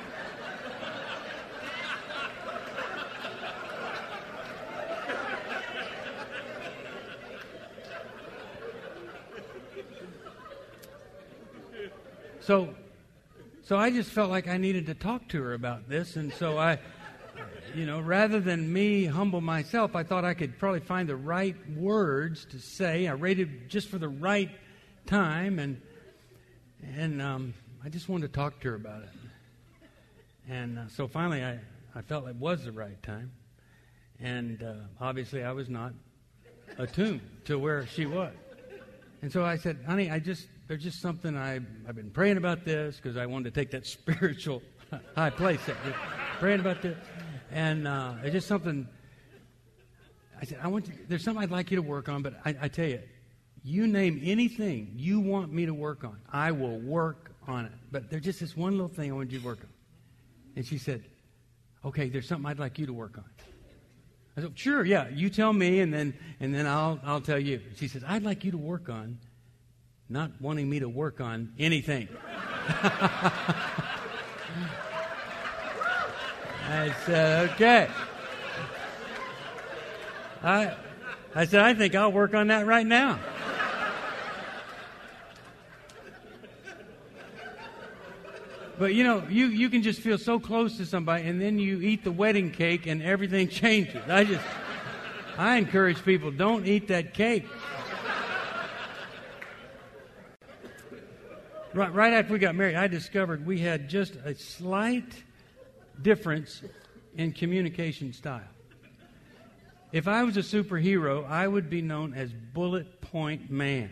So 12.40 12.74
so 13.62 13.76
I 13.76 13.90
just 13.90 14.10
felt 14.10 14.30
like 14.30 14.46
I 14.46 14.58
needed 14.58 14.86
to 14.86 14.94
talk 14.94 15.26
to 15.30 15.42
her 15.42 15.52
about 15.54 15.88
this. 15.88 16.14
And 16.14 16.32
so 16.32 16.56
I, 16.56 16.78
you 17.74 17.84
know, 17.84 17.98
rather 17.98 18.38
than 18.38 18.72
me 18.72 19.06
humble 19.06 19.40
myself, 19.40 19.96
I 19.96 20.04
thought 20.04 20.24
I 20.24 20.34
could 20.34 20.56
probably 20.56 20.78
find 20.78 21.08
the 21.08 21.16
right 21.16 21.56
words 21.76 22.44
to 22.52 22.60
say. 22.60 23.08
I 23.08 23.14
waited 23.14 23.68
just 23.68 23.88
for 23.88 23.98
the 23.98 24.08
right 24.08 24.50
time. 25.06 25.58
And, 25.58 25.80
and 26.82 27.20
um, 27.22 27.54
I 27.84 27.88
just 27.88 28.08
wanted 28.08 28.32
to 28.32 28.32
talk 28.32 28.60
to 28.60 28.68
her 28.70 28.74
about 28.74 29.02
it. 29.02 29.08
And 30.48 30.78
uh, 30.78 30.88
so 30.88 31.08
finally, 31.08 31.42
I, 31.44 31.58
I 31.94 32.02
felt 32.02 32.28
it 32.28 32.36
was 32.36 32.64
the 32.64 32.72
right 32.72 33.00
time. 33.02 33.32
And 34.20 34.62
uh, 34.62 34.74
obviously, 35.00 35.42
I 35.42 35.52
was 35.52 35.68
not 35.68 35.92
attuned 36.78 37.20
to 37.44 37.58
where 37.58 37.86
she 37.86 38.06
was. 38.06 38.32
And 39.22 39.32
so 39.32 39.44
I 39.44 39.56
said, 39.56 39.78
honey, 39.86 40.10
I 40.10 40.18
just, 40.18 40.46
there's 40.68 40.82
just 40.82 41.00
something 41.00 41.36
I, 41.36 41.56
I've 41.88 41.96
been 41.96 42.10
praying 42.10 42.36
about 42.36 42.64
this 42.64 42.96
because 42.96 43.16
I 43.16 43.26
wanted 43.26 43.54
to 43.54 43.60
take 43.60 43.70
that 43.72 43.86
spiritual 43.86 44.62
high 45.14 45.30
place. 45.30 45.60
praying 46.38 46.60
about 46.60 46.82
this. 46.82 46.96
And 47.50 47.88
uh, 47.88 48.14
it's 48.22 48.32
just 48.32 48.48
something. 48.48 48.86
I 50.40 50.44
said, 50.44 50.58
I 50.62 50.68
want 50.68 50.86
to, 50.86 50.92
there's 51.08 51.24
something 51.24 51.42
I'd 51.42 51.50
like 51.50 51.70
you 51.70 51.76
to 51.76 51.82
work 51.82 52.08
on, 52.08 52.22
but 52.22 52.34
I, 52.44 52.54
I 52.62 52.68
tell 52.68 52.86
you, 52.86 53.00
you 53.66 53.86
name 53.86 54.20
anything 54.22 54.92
you 54.96 55.20
want 55.20 55.52
me 55.52 55.66
to 55.66 55.74
work 55.74 56.04
on, 56.04 56.16
I 56.32 56.52
will 56.52 56.78
work 56.78 57.32
on 57.46 57.66
it. 57.66 57.72
But 57.90 58.10
there's 58.10 58.24
just 58.24 58.40
this 58.40 58.56
one 58.56 58.72
little 58.72 58.88
thing 58.88 59.10
I 59.10 59.14
want 59.14 59.30
you 59.32 59.40
to 59.40 59.44
work 59.44 59.58
on. 59.60 59.68
And 60.54 60.66
she 60.66 60.78
said, 60.78 61.04
Okay, 61.84 62.08
there's 62.08 62.26
something 62.26 62.46
I'd 62.46 62.58
like 62.58 62.78
you 62.78 62.86
to 62.86 62.92
work 62.92 63.18
on. 63.18 63.24
I 64.36 64.42
said, 64.42 64.58
Sure, 64.58 64.84
yeah, 64.84 65.08
you 65.08 65.30
tell 65.30 65.52
me, 65.52 65.80
and 65.80 65.92
then, 65.92 66.14
and 66.40 66.54
then 66.54 66.66
I'll, 66.66 67.00
I'll 67.04 67.20
tell 67.20 67.38
you. 67.38 67.60
She 67.76 67.88
says, 67.88 68.02
I'd 68.06 68.22
like 68.22 68.44
you 68.44 68.52
to 68.52 68.58
work 68.58 68.88
on 68.88 69.18
not 70.08 70.30
wanting 70.40 70.68
me 70.68 70.78
to 70.80 70.88
work 70.88 71.20
on 71.20 71.52
anything. 71.58 72.08
I 76.68 76.94
said, 77.04 77.50
okay. 77.50 77.88
I, 80.42 80.76
I 81.34 81.44
said, 81.44 81.62
I 81.62 81.74
think 81.74 81.94
I'll 81.94 82.12
work 82.12 82.34
on 82.34 82.48
that 82.48 82.66
right 82.66 82.86
now. 82.86 83.18
But 88.78 88.94
you 88.94 89.04
know, 89.04 89.26
you, 89.28 89.46
you 89.46 89.70
can 89.70 89.82
just 89.82 90.00
feel 90.00 90.18
so 90.18 90.38
close 90.38 90.76
to 90.76 90.86
somebody 90.86 91.26
and 91.26 91.40
then 91.40 91.58
you 91.58 91.80
eat 91.80 92.04
the 92.04 92.12
wedding 92.12 92.50
cake 92.50 92.86
and 92.86 93.02
everything 93.02 93.48
changes. 93.62 94.02
I 94.08 94.24
just, 94.24 94.44
I 95.38 95.56
encourage 95.56 96.04
people, 96.04 96.30
don't 96.30 96.66
eat 96.66 96.88
that 96.88 97.14
cake. 97.14 97.46
Right, 101.74 101.92
right 101.92 102.12
after 102.14 102.32
we 102.32 102.38
got 102.38 102.54
married, 102.54 102.74
I 102.74 102.86
discovered 102.86 103.44
we 103.44 103.58
had 103.58 103.88
just 103.88 104.16
a 104.24 104.34
slight 104.34 105.22
difference 106.00 106.62
in 107.16 107.32
communication 107.32 108.14
style. 108.14 108.40
If 109.92 110.08
I 110.08 110.24
was 110.24 110.36
a 110.36 110.40
superhero, 110.40 111.28
I 111.28 111.46
would 111.46 111.68
be 111.68 111.82
known 111.82 112.14
as 112.14 112.32
Bullet 112.32 113.00
Point 113.02 113.50
Man. 113.50 113.90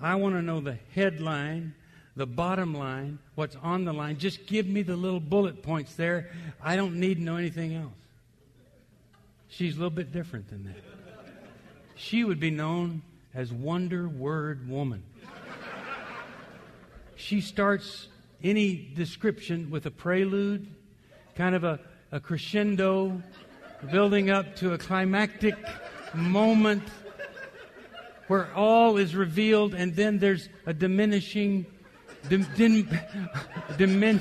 I 0.00 0.14
want 0.14 0.34
to 0.36 0.42
know 0.42 0.60
the 0.60 0.78
headline, 0.94 1.74
the 2.16 2.26
bottom 2.26 2.74
line, 2.74 3.18
what's 3.34 3.56
on 3.56 3.84
the 3.84 3.92
line. 3.92 4.18
Just 4.18 4.46
give 4.46 4.66
me 4.66 4.82
the 4.82 4.96
little 4.96 5.20
bullet 5.20 5.62
points 5.62 5.94
there. 5.94 6.30
I 6.62 6.76
don't 6.76 6.96
need 6.96 7.18
to 7.18 7.22
know 7.22 7.36
anything 7.36 7.74
else. 7.74 7.92
She's 9.48 9.74
a 9.74 9.76
little 9.76 9.90
bit 9.90 10.12
different 10.12 10.48
than 10.48 10.64
that. 10.64 10.76
She 11.96 12.24
would 12.24 12.40
be 12.40 12.50
known 12.50 13.02
as 13.34 13.52
Wonder 13.52 14.08
Word 14.08 14.68
Woman. 14.68 15.02
She 17.16 17.40
starts 17.40 18.08
any 18.42 18.90
description 18.94 19.70
with 19.70 19.86
a 19.86 19.90
prelude, 19.90 20.66
kind 21.34 21.54
of 21.54 21.64
a, 21.64 21.78
a 22.10 22.20
crescendo, 22.20 23.22
building 23.90 24.30
up 24.30 24.56
to 24.56 24.72
a 24.72 24.78
climactic 24.78 25.54
moment 26.14 26.82
where 28.28 28.52
all 28.54 28.96
is 28.96 29.14
revealed, 29.14 29.74
and 29.74 29.94
then 29.96 30.18
there's 30.18 30.48
a 30.64 30.72
diminishing, 30.72 31.66
dim, 32.28 32.46
dim, 32.56 32.86
dimin, 33.78 34.20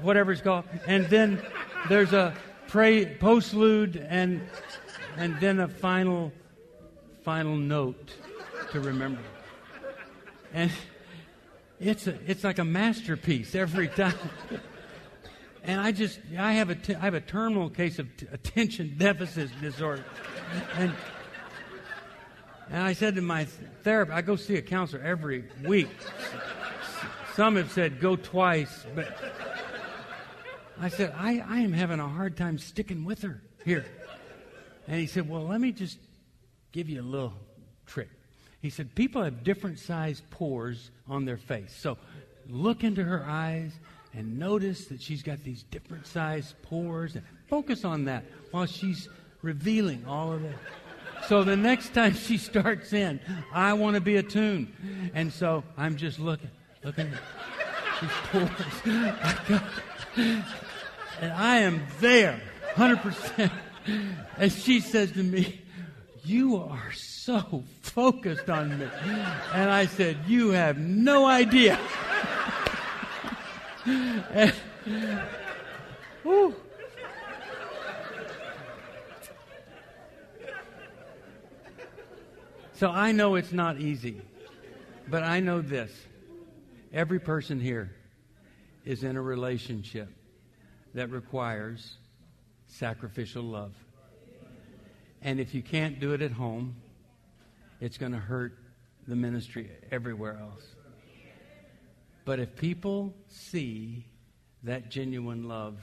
whatever 0.00 0.32
it's 0.32 0.40
called, 0.40 0.64
and 0.86 1.06
then 1.06 1.42
there's 1.88 2.12
a 2.12 2.34
pre, 2.68 3.06
postlude, 3.06 4.04
and 4.08 4.40
and 5.16 5.38
then 5.40 5.60
a 5.60 5.68
final, 5.68 6.32
final 7.24 7.56
note 7.56 8.12
to 8.72 8.80
remember. 8.80 9.22
And 10.52 10.70
it's, 11.80 12.06
a, 12.06 12.18
it's 12.26 12.44
like 12.44 12.58
a 12.58 12.64
masterpiece 12.64 13.54
every 13.54 13.88
time. 13.88 14.14
And 15.62 15.80
I 15.80 15.90
just, 15.90 16.20
I 16.38 16.52
have 16.52 16.70
a, 16.70 16.74
t- 16.74 16.94
I 16.94 17.00
have 17.00 17.14
a 17.14 17.20
terminal 17.20 17.70
case 17.70 17.98
of 17.98 18.14
t- 18.16 18.26
attention 18.30 18.94
deficit 18.98 19.50
disorder. 19.60 20.04
And, 20.76 20.92
and 22.70 22.82
I 22.82 22.92
said 22.92 23.14
to 23.16 23.22
my 23.22 23.46
therapist, 23.82 24.16
I 24.16 24.22
go 24.22 24.36
see 24.36 24.56
a 24.56 24.62
counselor 24.62 25.02
every 25.02 25.44
week. 25.64 25.88
Some 27.36 27.56
have 27.56 27.70
said 27.70 28.00
go 28.00 28.16
twice, 28.16 28.86
but 28.94 29.14
I 30.80 30.88
said, 30.88 31.14
I, 31.14 31.44
I 31.46 31.58
am 31.58 31.74
having 31.74 32.00
a 32.00 32.08
hard 32.08 32.34
time 32.34 32.56
sticking 32.56 33.04
with 33.04 33.20
her 33.20 33.42
here. 33.62 33.84
And 34.88 34.98
he 34.98 35.06
said, 35.06 35.28
Well, 35.28 35.42
let 35.42 35.60
me 35.60 35.70
just 35.70 35.98
give 36.72 36.88
you 36.88 37.02
a 37.02 37.04
little 37.04 37.34
trick. 37.84 38.08
He 38.62 38.70
said, 38.70 38.94
People 38.94 39.22
have 39.22 39.44
different 39.44 39.78
sized 39.78 40.28
pores 40.30 40.90
on 41.06 41.26
their 41.26 41.36
face. 41.36 41.76
So 41.78 41.98
look 42.48 42.84
into 42.84 43.04
her 43.04 43.22
eyes 43.28 43.72
and 44.14 44.38
notice 44.38 44.86
that 44.86 45.02
she's 45.02 45.22
got 45.22 45.44
these 45.44 45.62
different 45.64 46.06
sized 46.06 46.54
pores 46.62 47.16
and 47.16 47.24
focus 47.48 47.84
on 47.84 48.06
that 48.06 48.24
while 48.50 48.64
she's 48.64 49.10
revealing 49.42 50.06
all 50.06 50.32
of 50.32 50.42
it. 50.42 50.56
So 51.28 51.44
the 51.44 51.56
next 51.56 51.92
time 51.92 52.14
she 52.14 52.38
starts 52.38 52.94
in, 52.94 53.20
I 53.52 53.74
want 53.74 53.94
to 53.94 54.00
be 54.00 54.16
attuned. 54.16 54.72
And 55.12 55.30
so 55.30 55.64
I'm 55.76 55.96
just 55.96 56.18
looking, 56.18 56.50
looking 56.86 57.08
at 57.08 57.20
these 58.00 58.10
pores. 58.30 58.52
and 61.20 61.32
I 61.32 61.58
am 61.58 61.84
there, 61.98 62.40
100%. 62.74 63.50
And 64.38 64.52
she 64.52 64.78
says 64.78 65.10
to 65.12 65.22
me, 65.24 65.62
You 66.24 66.58
are 66.58 66.92
so 66.92 67.64
focused 67.82 68.48
on 68.48 68.78
me. 68.78 68.88
And 69.52 69.68
I 69.68 69.86
said, 69.86 70.16
You 70.28 70.50
have 70.50 70.78
no 70.78 71.26
idea. 71.26 71.76
and, 73.84 74.54
So 82.74 82.90
I 82.90 83.10
know 83.10 83.34
it's 83.34 83.52
not 83.52 83.80
easy, 83.80 84.20
but 85.08 85.24
I 85.24 85.40
know 85.40 85.62
this. 85.62 85.90
Every 86.92 87.18
person 87.18 87.60
here 87.60 87.94
is 88.84 89.02
in 89.02 89.16
a 89.16 89.22
relationship 89.22 90.08
that 90.94 91.10
requires 91.10 91.96
sacrificial 92.66 93.42
love. 93.42 93.74
And 95.22 95.40
if 95.40 95.54
you 95.54 95.62
can't 95.62 95.98
do 95.98 96.12
it 96.12 96.22
at 96.22 96.32
home, 96.32 96.76
it's 97.80 97.98
going 97.98 98.12
to 98.12 98.18
hurt 98.18 98.58
the 99.06 99.16
ministry 99.16 99.70
everywhere 99.90 100.38
else. 100.40 100.64
But 102.24 102.40
if 102.40 102.56
people 102.56 103.14
see 103.28 104.06
that 104.62 104.90
genuine 104.90 105.48
love, 105.48 105.78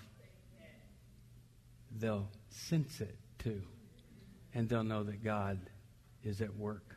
they'll 1.99 2.27
sense 2.49 3.01
it 3.01 3.17
too. 3.39 3.61
And 4.53 4.67
they'll 4.67 4.83
know 4.83 5.03
that 5.03 5.23
God 5.23 5.59
is 6.23 6.41
at 6.41 6.55
work. 6.55 6.95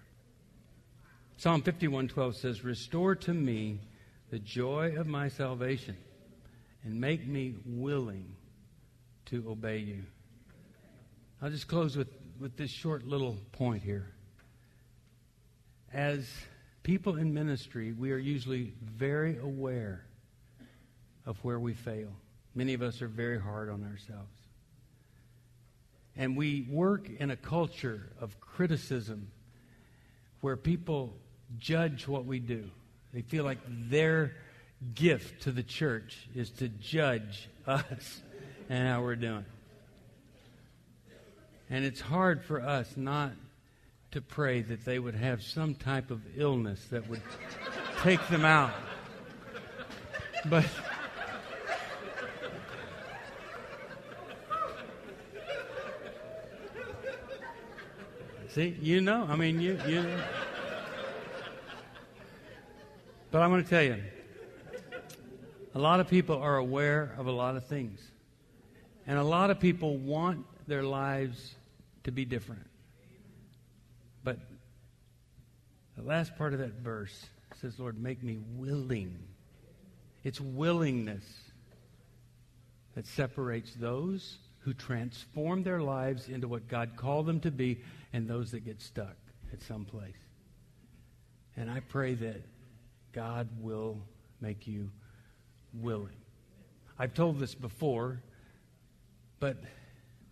Psalm 1.36 1.62
51:12 1.62 2.36
says, 2.36 2.64
"Restore 2.64 3.14
to 3.16 3.34
me 3.34 3.80
the 4.36 4.40
joy 4.40 4.94
of 4.98 5.06
my 5.06 5.28
salvation 5.28 5.96
and 6.84 7.00
make 7.00 7.26
me 7.26 7.54
willing 7.64 8.36
to 9.24 9.48
obey 9.48 9.78
you." 9.78 10.02
I'll 11.40 11.48
just 11.48 11.68
close 11.68 11.96
with, 11.96 12.12
with 12.38 12.54
this 12.54 12.70
short 12.70 13.06
little 13.06 13.38
point 13.52 13.82
here. 13.82 14.12
As 15.90 16.30
people 16.82 17.16
in 17.16 17.32
ministry, 17.32 17.94
we 17.94 18.12
are 18.12 18.18
usually 18.18 18.74
very 18.82 19.38
aware 19.38 20.04
of 21.24 21.42
where 21.42 21.58
we 21.58 21.72
fail. 21.72 22.12
Many 22.54 22.74
of 22.74 22.82
us 22.82 23.00
are 23.00 23.08
very 23.08 23.40
hard 23.40 23.70
on 23.70 23.84
ourselves. 23.84 24.38
And 26.14 26.36
we 26.36 26.66
work 26.68 27.08
in 27.08 27.30
a 27.30 27.36
culture 27.36 28.12
of 28.20 28.38
criticism 28.38 29.30
where 30.42 30.58
people 30.58 31.16
judge 31.56 32.06
what 32.06 32.26
we 32.26 32.38
do. 32.38 32.70
They 33.16 33.22
feel 33.22 33.44
like 33.44 33.58
their 33.66 34.34
gift 34.94 35.44
to 35.44 35.50
the 35.50 35.62
church 35.62 36.28
is 36.34 36.50
to 36.50 36.68
judge 36.68 37.48
us 37.66 38.20
and 38.68 38.86
how 38.86 39.00
we're 39.00 39.16
doing. 39.16 39.46
And 41.70 41.86
it's 41.86 42.02
hard 42.02 42.44
for 42.44 42.60
us 42.60 42.94
not 42.94 43.32
to 44.10 44.20
pray 44.20 44.60
that 44.60 44.84
they 44.84 44.98
would 44.98 45.14
have 45.14 45.42
some 45.42 45.74
type 45.74 46.10
of 46.10 46.20
illness 46.36 46.84
that 46.90 47.08
would 47.08 47.22
take 48.02 48.20
them 48.28 48.44
out. 48.44 48.74
But 50.44 50.66
See, 58.50 58.76
you 58.78 59.00
know. 59.00 59.26
I 59.26 59.36
mean, 59.36 59.58
you, 59.62 59.80
you 59.86 60.02
know. 60.02 60.22
But 63.36 63.42
I'm 63.42 63.50
going 63.50 63.64
to 63.64 63.68
tell 63.68 63.82
you, 63.82 64.02
a 65.74 65.78
lot 65.78 66.00
of 66.00 66.08
people 66.08 66.38
are 66.38 66.56
aware 66.56 67.14
of 67.18 67.26
a 67.26 67.30
lot 67.30 67.54
of 67.54 67.66
things. 67.66 68.00
And 69.06 69.18
a 69.18 69.22
lot 69.22 69.50
of 69.50 69.60
people 69.60 69.98
want 69.98 70.46
their 70.66 70.82
lives 70.82 71.54
to 72.04 72.10
be 72.10 72.24
different. 72.24 72.66
But 74.24 74.38
the 75.98 76.02
last 76.02 76.34
part 76.38 76.54
of 76.54 76.60
that 76.60 76.80
verse 76.80 77.26
says, 77.60 77.78
Lord, 77.78 78.02
make 78.02 78.22
me 78.22 78.38
willing. 78.54 79.18
It's 80.24 80.40
willingness 80.40 81.26
that 82.94 83.06
separates 83.06 83.74
those 83.74 84.38
who 84.60 84.72
transform 84.72 85.62
their 85.62 85.82
lives 85.82 86.30
into 86.30 86.48
what 86.48 86.68
God 86.68 86.92
called 86.96 87.26
them 87.26 87.40
to 87.40 87.50
be 87.50 87.82
and 88.14 88.26
those 88.26 88.50
that 88.52 88.64
get 88.64 88.80
stuck 88.80 89.16
at 89.52 89.60
some 89.60 89.84
place. 89.84 90.16
And 91.54 91.70
I 91.70 91.80
pray 91.80 92.14
that 92.14 92.42
God 93.16 93.48
will 93.62 93.98
make 94.42 94.66
you 94.66 94.90
willing. 95.72 96.18
I've 96.98 97.14
told 97.14 97.38
this 97.38 97.54
before, 97.54 98.20
but 99.40 99.56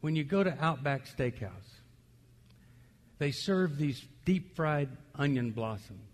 when 0.03 0.15
you 0.15 0.23
go 0.23 0.45
to 0.45 0.55
Outback 0.63 1.07
Steakhouse, 1.07 1.81
they 3.19 3.31
serve 3.31 3.79
these 3.79 4.05
deep 4.27 4.55
fried 4.55 4.91
onion 5.15 5.53
blossoms 5.53 6.11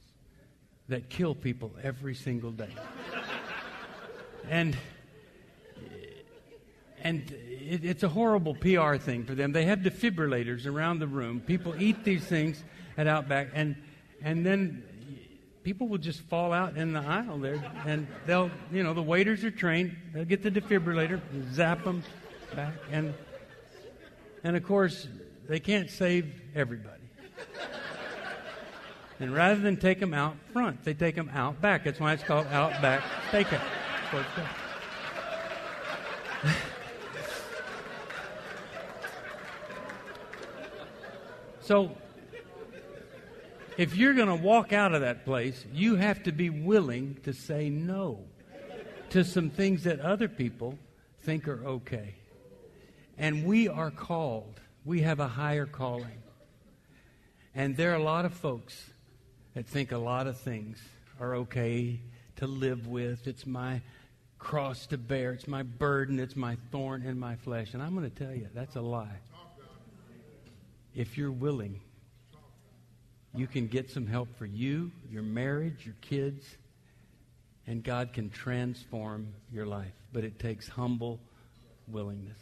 that 0.88 1.10
kill 1.10 1.34
people 1.34 1.72
every 1.82 2.14
single 2.14 2.52
day. 2.52 2.72
and 4.48 4.76
and 7.02 7.32
it, 7.32 7.84
it's 7.84 8.04
a 8.04 8.08
horrible 8.08 8.54
PR 8.54 8.94
thing 8.94 9.24
for 9.24 9.34
them. 9.34 9.50
They 9.50 9.64
have 9.64 9.80
defibrillators 9.80 10.66
around 10.66 11.00
the 11.00 11.08
room. 11.08 11.40
People 11.40 11.74
eat 11.80 12.04
these 12.04 12.24
things 12.24 12.62
at 12.96 13.08
Outback, 13.08 13.48
and 13.54 13.74
and 14.22 14.46
then 14.46 14.84
people 15.62 15.88
will 15.88 15.98
just 15.98 16.20
fall 16.22 16.52
out 16.52 16.76
in 16.76 16.92
the 16.92 17.00
aisle 17.00 17.38
there, 17.38 17.62
and 17.86 18.06
they'll, 18.26 18.50
you 18.72 18.82
know, 18.82 18.94
the 18.94 19.02
waiters 19.02 19.44
are 19.44 19.50
trained. 19.50 19.96
They'll 20.12 20.24
get 20.24 20.42
the 20.42 20.50
defibrillator, 20.50 21.20
zap 21.52 21.84
them 21.84 22.02
back, 22.54 22.74
and 22.90 23.14
and 24.42 24.56
of 24.56 24.64
course 24.64 25.06
they 25.48 25.60
can't 25.60 25.90
save 25.90 26.40
everybody. 26.54 26.96
And 29.20 29.34
rather 29.34 29.60
than 29.60 29.76
take 29.76 30.00
them 30.00 30.14
out 30.14 30.34
front, 30.52 30.82
they 30.82 30.94
take 30.94 31.14
them 31.14 31.30
out 31.34 31.60
back. 31.60 31.84
That's 31.84 32.00
why 32.00 32.14
it's 32.14 32.22
called 32.22 32.46
out 32.46 32.80
back. 32.80 33.02
Steakhouse. 33.30 33.60
So, 41.60 41.94
if 43.80 43.96
you're 43.96 44.12
going 44.12 44.28
to 44.28 44.34
walk 44.34 44.74
out 44.74 44.92
of 44.92 45.00
that 45.00 45.24
place, 45.24 45.64
you 45.72 45.96
have 45.96 46.22
to 46.24 46.32
be 46.32 46.50
willing 46.50 47.16
to 47.22 47.32
say 47.32 47.70
no 47.70 48.18
to 49.08 49.24
some 49.24 49.48
things 49.48 49.84
that 49.84 50.00
other 50.00 50.28
people 50.28 50.78
think 51.22 51.48
are 51.48 51.64
okay. 51.64 52.14
And 53.16 53.46
we 53.46 53.68
are 53.68 53.90
called, 53.90 54.60
we 54.84 55.00
have 55.00 55.18
a 55.18 55.28
higher 55.28 55.64
calling. 55.64 56.18
And 57.54 57.74
there 57.74 57.92
are 57.92 57.96
a 57.96 58.02
lot 58.02 58.26
of 58.26 58.34
folks 58.34 58.90
that 59.54 59.66
think 59.66 59.92
a 59.92 59.98
lot 59.98 60.26
of 60.26 60.38
things 60.38 60.78
are 61.18 61.36
okay 61.36 62.00
to 62.36 62.46
live 62.46 62.86
with. 62.86 63.26
It's 63.26 63.46
my 63.46 63.80
cross 64.38 64.84
to 64.88 64.98
bear, 64.98 65.32
it's 65.32 65.48
my 65.48 65.62
burden, 65.62 66.18
it's 66.18 66.36
my 66.36 66.58
thorn 66.70 67.02
in 67.02 67.18
my 67.18 67.36
flesh. 67.36 67.72
And 67.72 67.82
I'm 67.82 67.94
going 67.96 68.10
to 68.10 68.24
tell 68.24 68.34
you, 68.34 68.46
that's 68.52 68.76
a 68.76 68.82
lie 68.82 69.20
if 70.94 71.16
you're 71.16 71.32
willing, 71.32 71.80
you 73.34 73.46
can 73.46 73.66
get 73.66 73.90
some 73.90 74.06
help 74.06 74.28
for 74.36 74.46
you, 74.46 74.90
your 75.10 75.22
marriage, 75.22 75.84
your 75.84 75.94
kids, 76.00 76.44
and 77.66 77.82
God 77.84 78.12
can 78.12 78.30
transform 78.30 79.28
your 79.52 79.66
life. 79.66 79.92
But 80.12 80.24
it 80.24 80.38
takes 80.38 80.68
humble 80.68 81.20
willingness. 81.86 82.38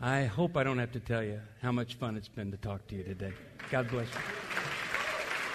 I 0.00 0.24
hope 0.24 0.56
I 0.56 0.62
don't 0.62 0.78
have 0.78 0.92
to 0.92 1.00
tell 1.00 1.22
you 1.22 1.40
how 1.62 1.72
much 1.72 1.94
fun 1.94 2.16
it's 2.16 2.28
been 2.28 2.50
to 2.50 2.56
talk 2.58 2.86
to 2.88 2.94
you 2.94 3.02
today. 3.02 3.32
God 3.70 3.88
bless 3.88 4.06
you. 4.06 4.20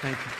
Thank 0.01 0.17
you. 0.17 0.31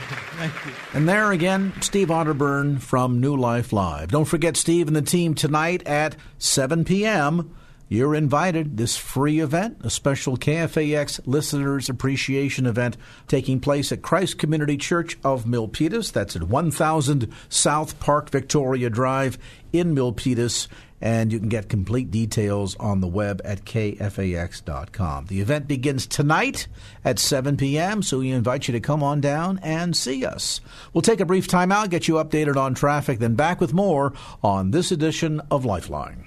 Thank 0.38 0.66
you. 0.66 0.72
And 0.94 1.08
there 1.08 1.30
again, 1.30 1.72
Steve 1.80 2.08
Arterburn 2.08 2.80
from 2.80 3.20
New 3.20 3.36
Life 3.36 3.72
Live. 3.72 4.10
Don't 4.10 4.24
forget 4.24 4.56
Steve 4.56 4.86
and 4.88 4.96
the 4.96 5.02
team 5.02 5.34
tonight 5.34 5.86
at 5.86 6.16
7 6.38 6.84
p.m. 6.84 7.54
You're 7.92 8.14
invited. 8.14 8.76
This 8.76 8.96
free 8.96 9.40
event, 9.40 9.78
a 9.82 9.90
special 9.90 10.36
KFAX 10.36 11.18
listeners 11.26 11.88
appreciation 11.88 12.64
event 12.64 12.96
taking 13.26 13.58
place 13.58 13.90
at 13.90 14.00
Christ 14.00 14.38
Community 14.38 14.76
Church 14.76 15.18
of 15.24 15.44
Milpitas. 15.44 16.12
That's 16.12 16.36
at 16.36 16.44
1000 16.44 17.32
South 17.48 17.98
Park 17.98 18.30
Victoria 18.30 18.90
Drive 18.90 19.38
in 19.72 19.92
Milpitas. 19.92 20.68
And 21.00 21.32
you 21.32 21.40
can 21.40 21.48
get 21.48 21.68
complete 21.68 22.12
details 22.12 22.76
on 22.76 23.00
the 23.00 23.08
web 23.08 23.42
at 23.44 23.64
kfax.com. 23.64 25.26
The 25.26 25.40
event 25.40 25.66
begins 25.66 26.06
tonight 26.06 26.68
at 27.04 27.18
7 27.18 27.56
p.m., 27.56 28.04
so 28.04 28.20
we 28.20 28.30
invite 28.30 28.68
you 28.68 28.72
to 28.72 28.80
come 28.80 29.02
on 29.02 29.20
down 29.20 29.58
and 29.64 29.96
see 29.96 30.24
us. 30.24 30.60
We'll 30.92 31.02
take 31.02 31.18
a 31.18 31.26
brief 31.26 31.48
timeout, 31.48 31.90
get 31.90 32.06
you 32.06 32.14
updated 32.14 32.56
on 32.56 32.74
traffic, 32.74 33.18
then 33.18 33.34
back 33.34 33.60
with 33.60 33.74
more 33.74 34.12
on 34.44 34.70
this 34.70 34.92
edition 34.92 35.40
of 35.50 35.64
Lifeline. 35.64 36.26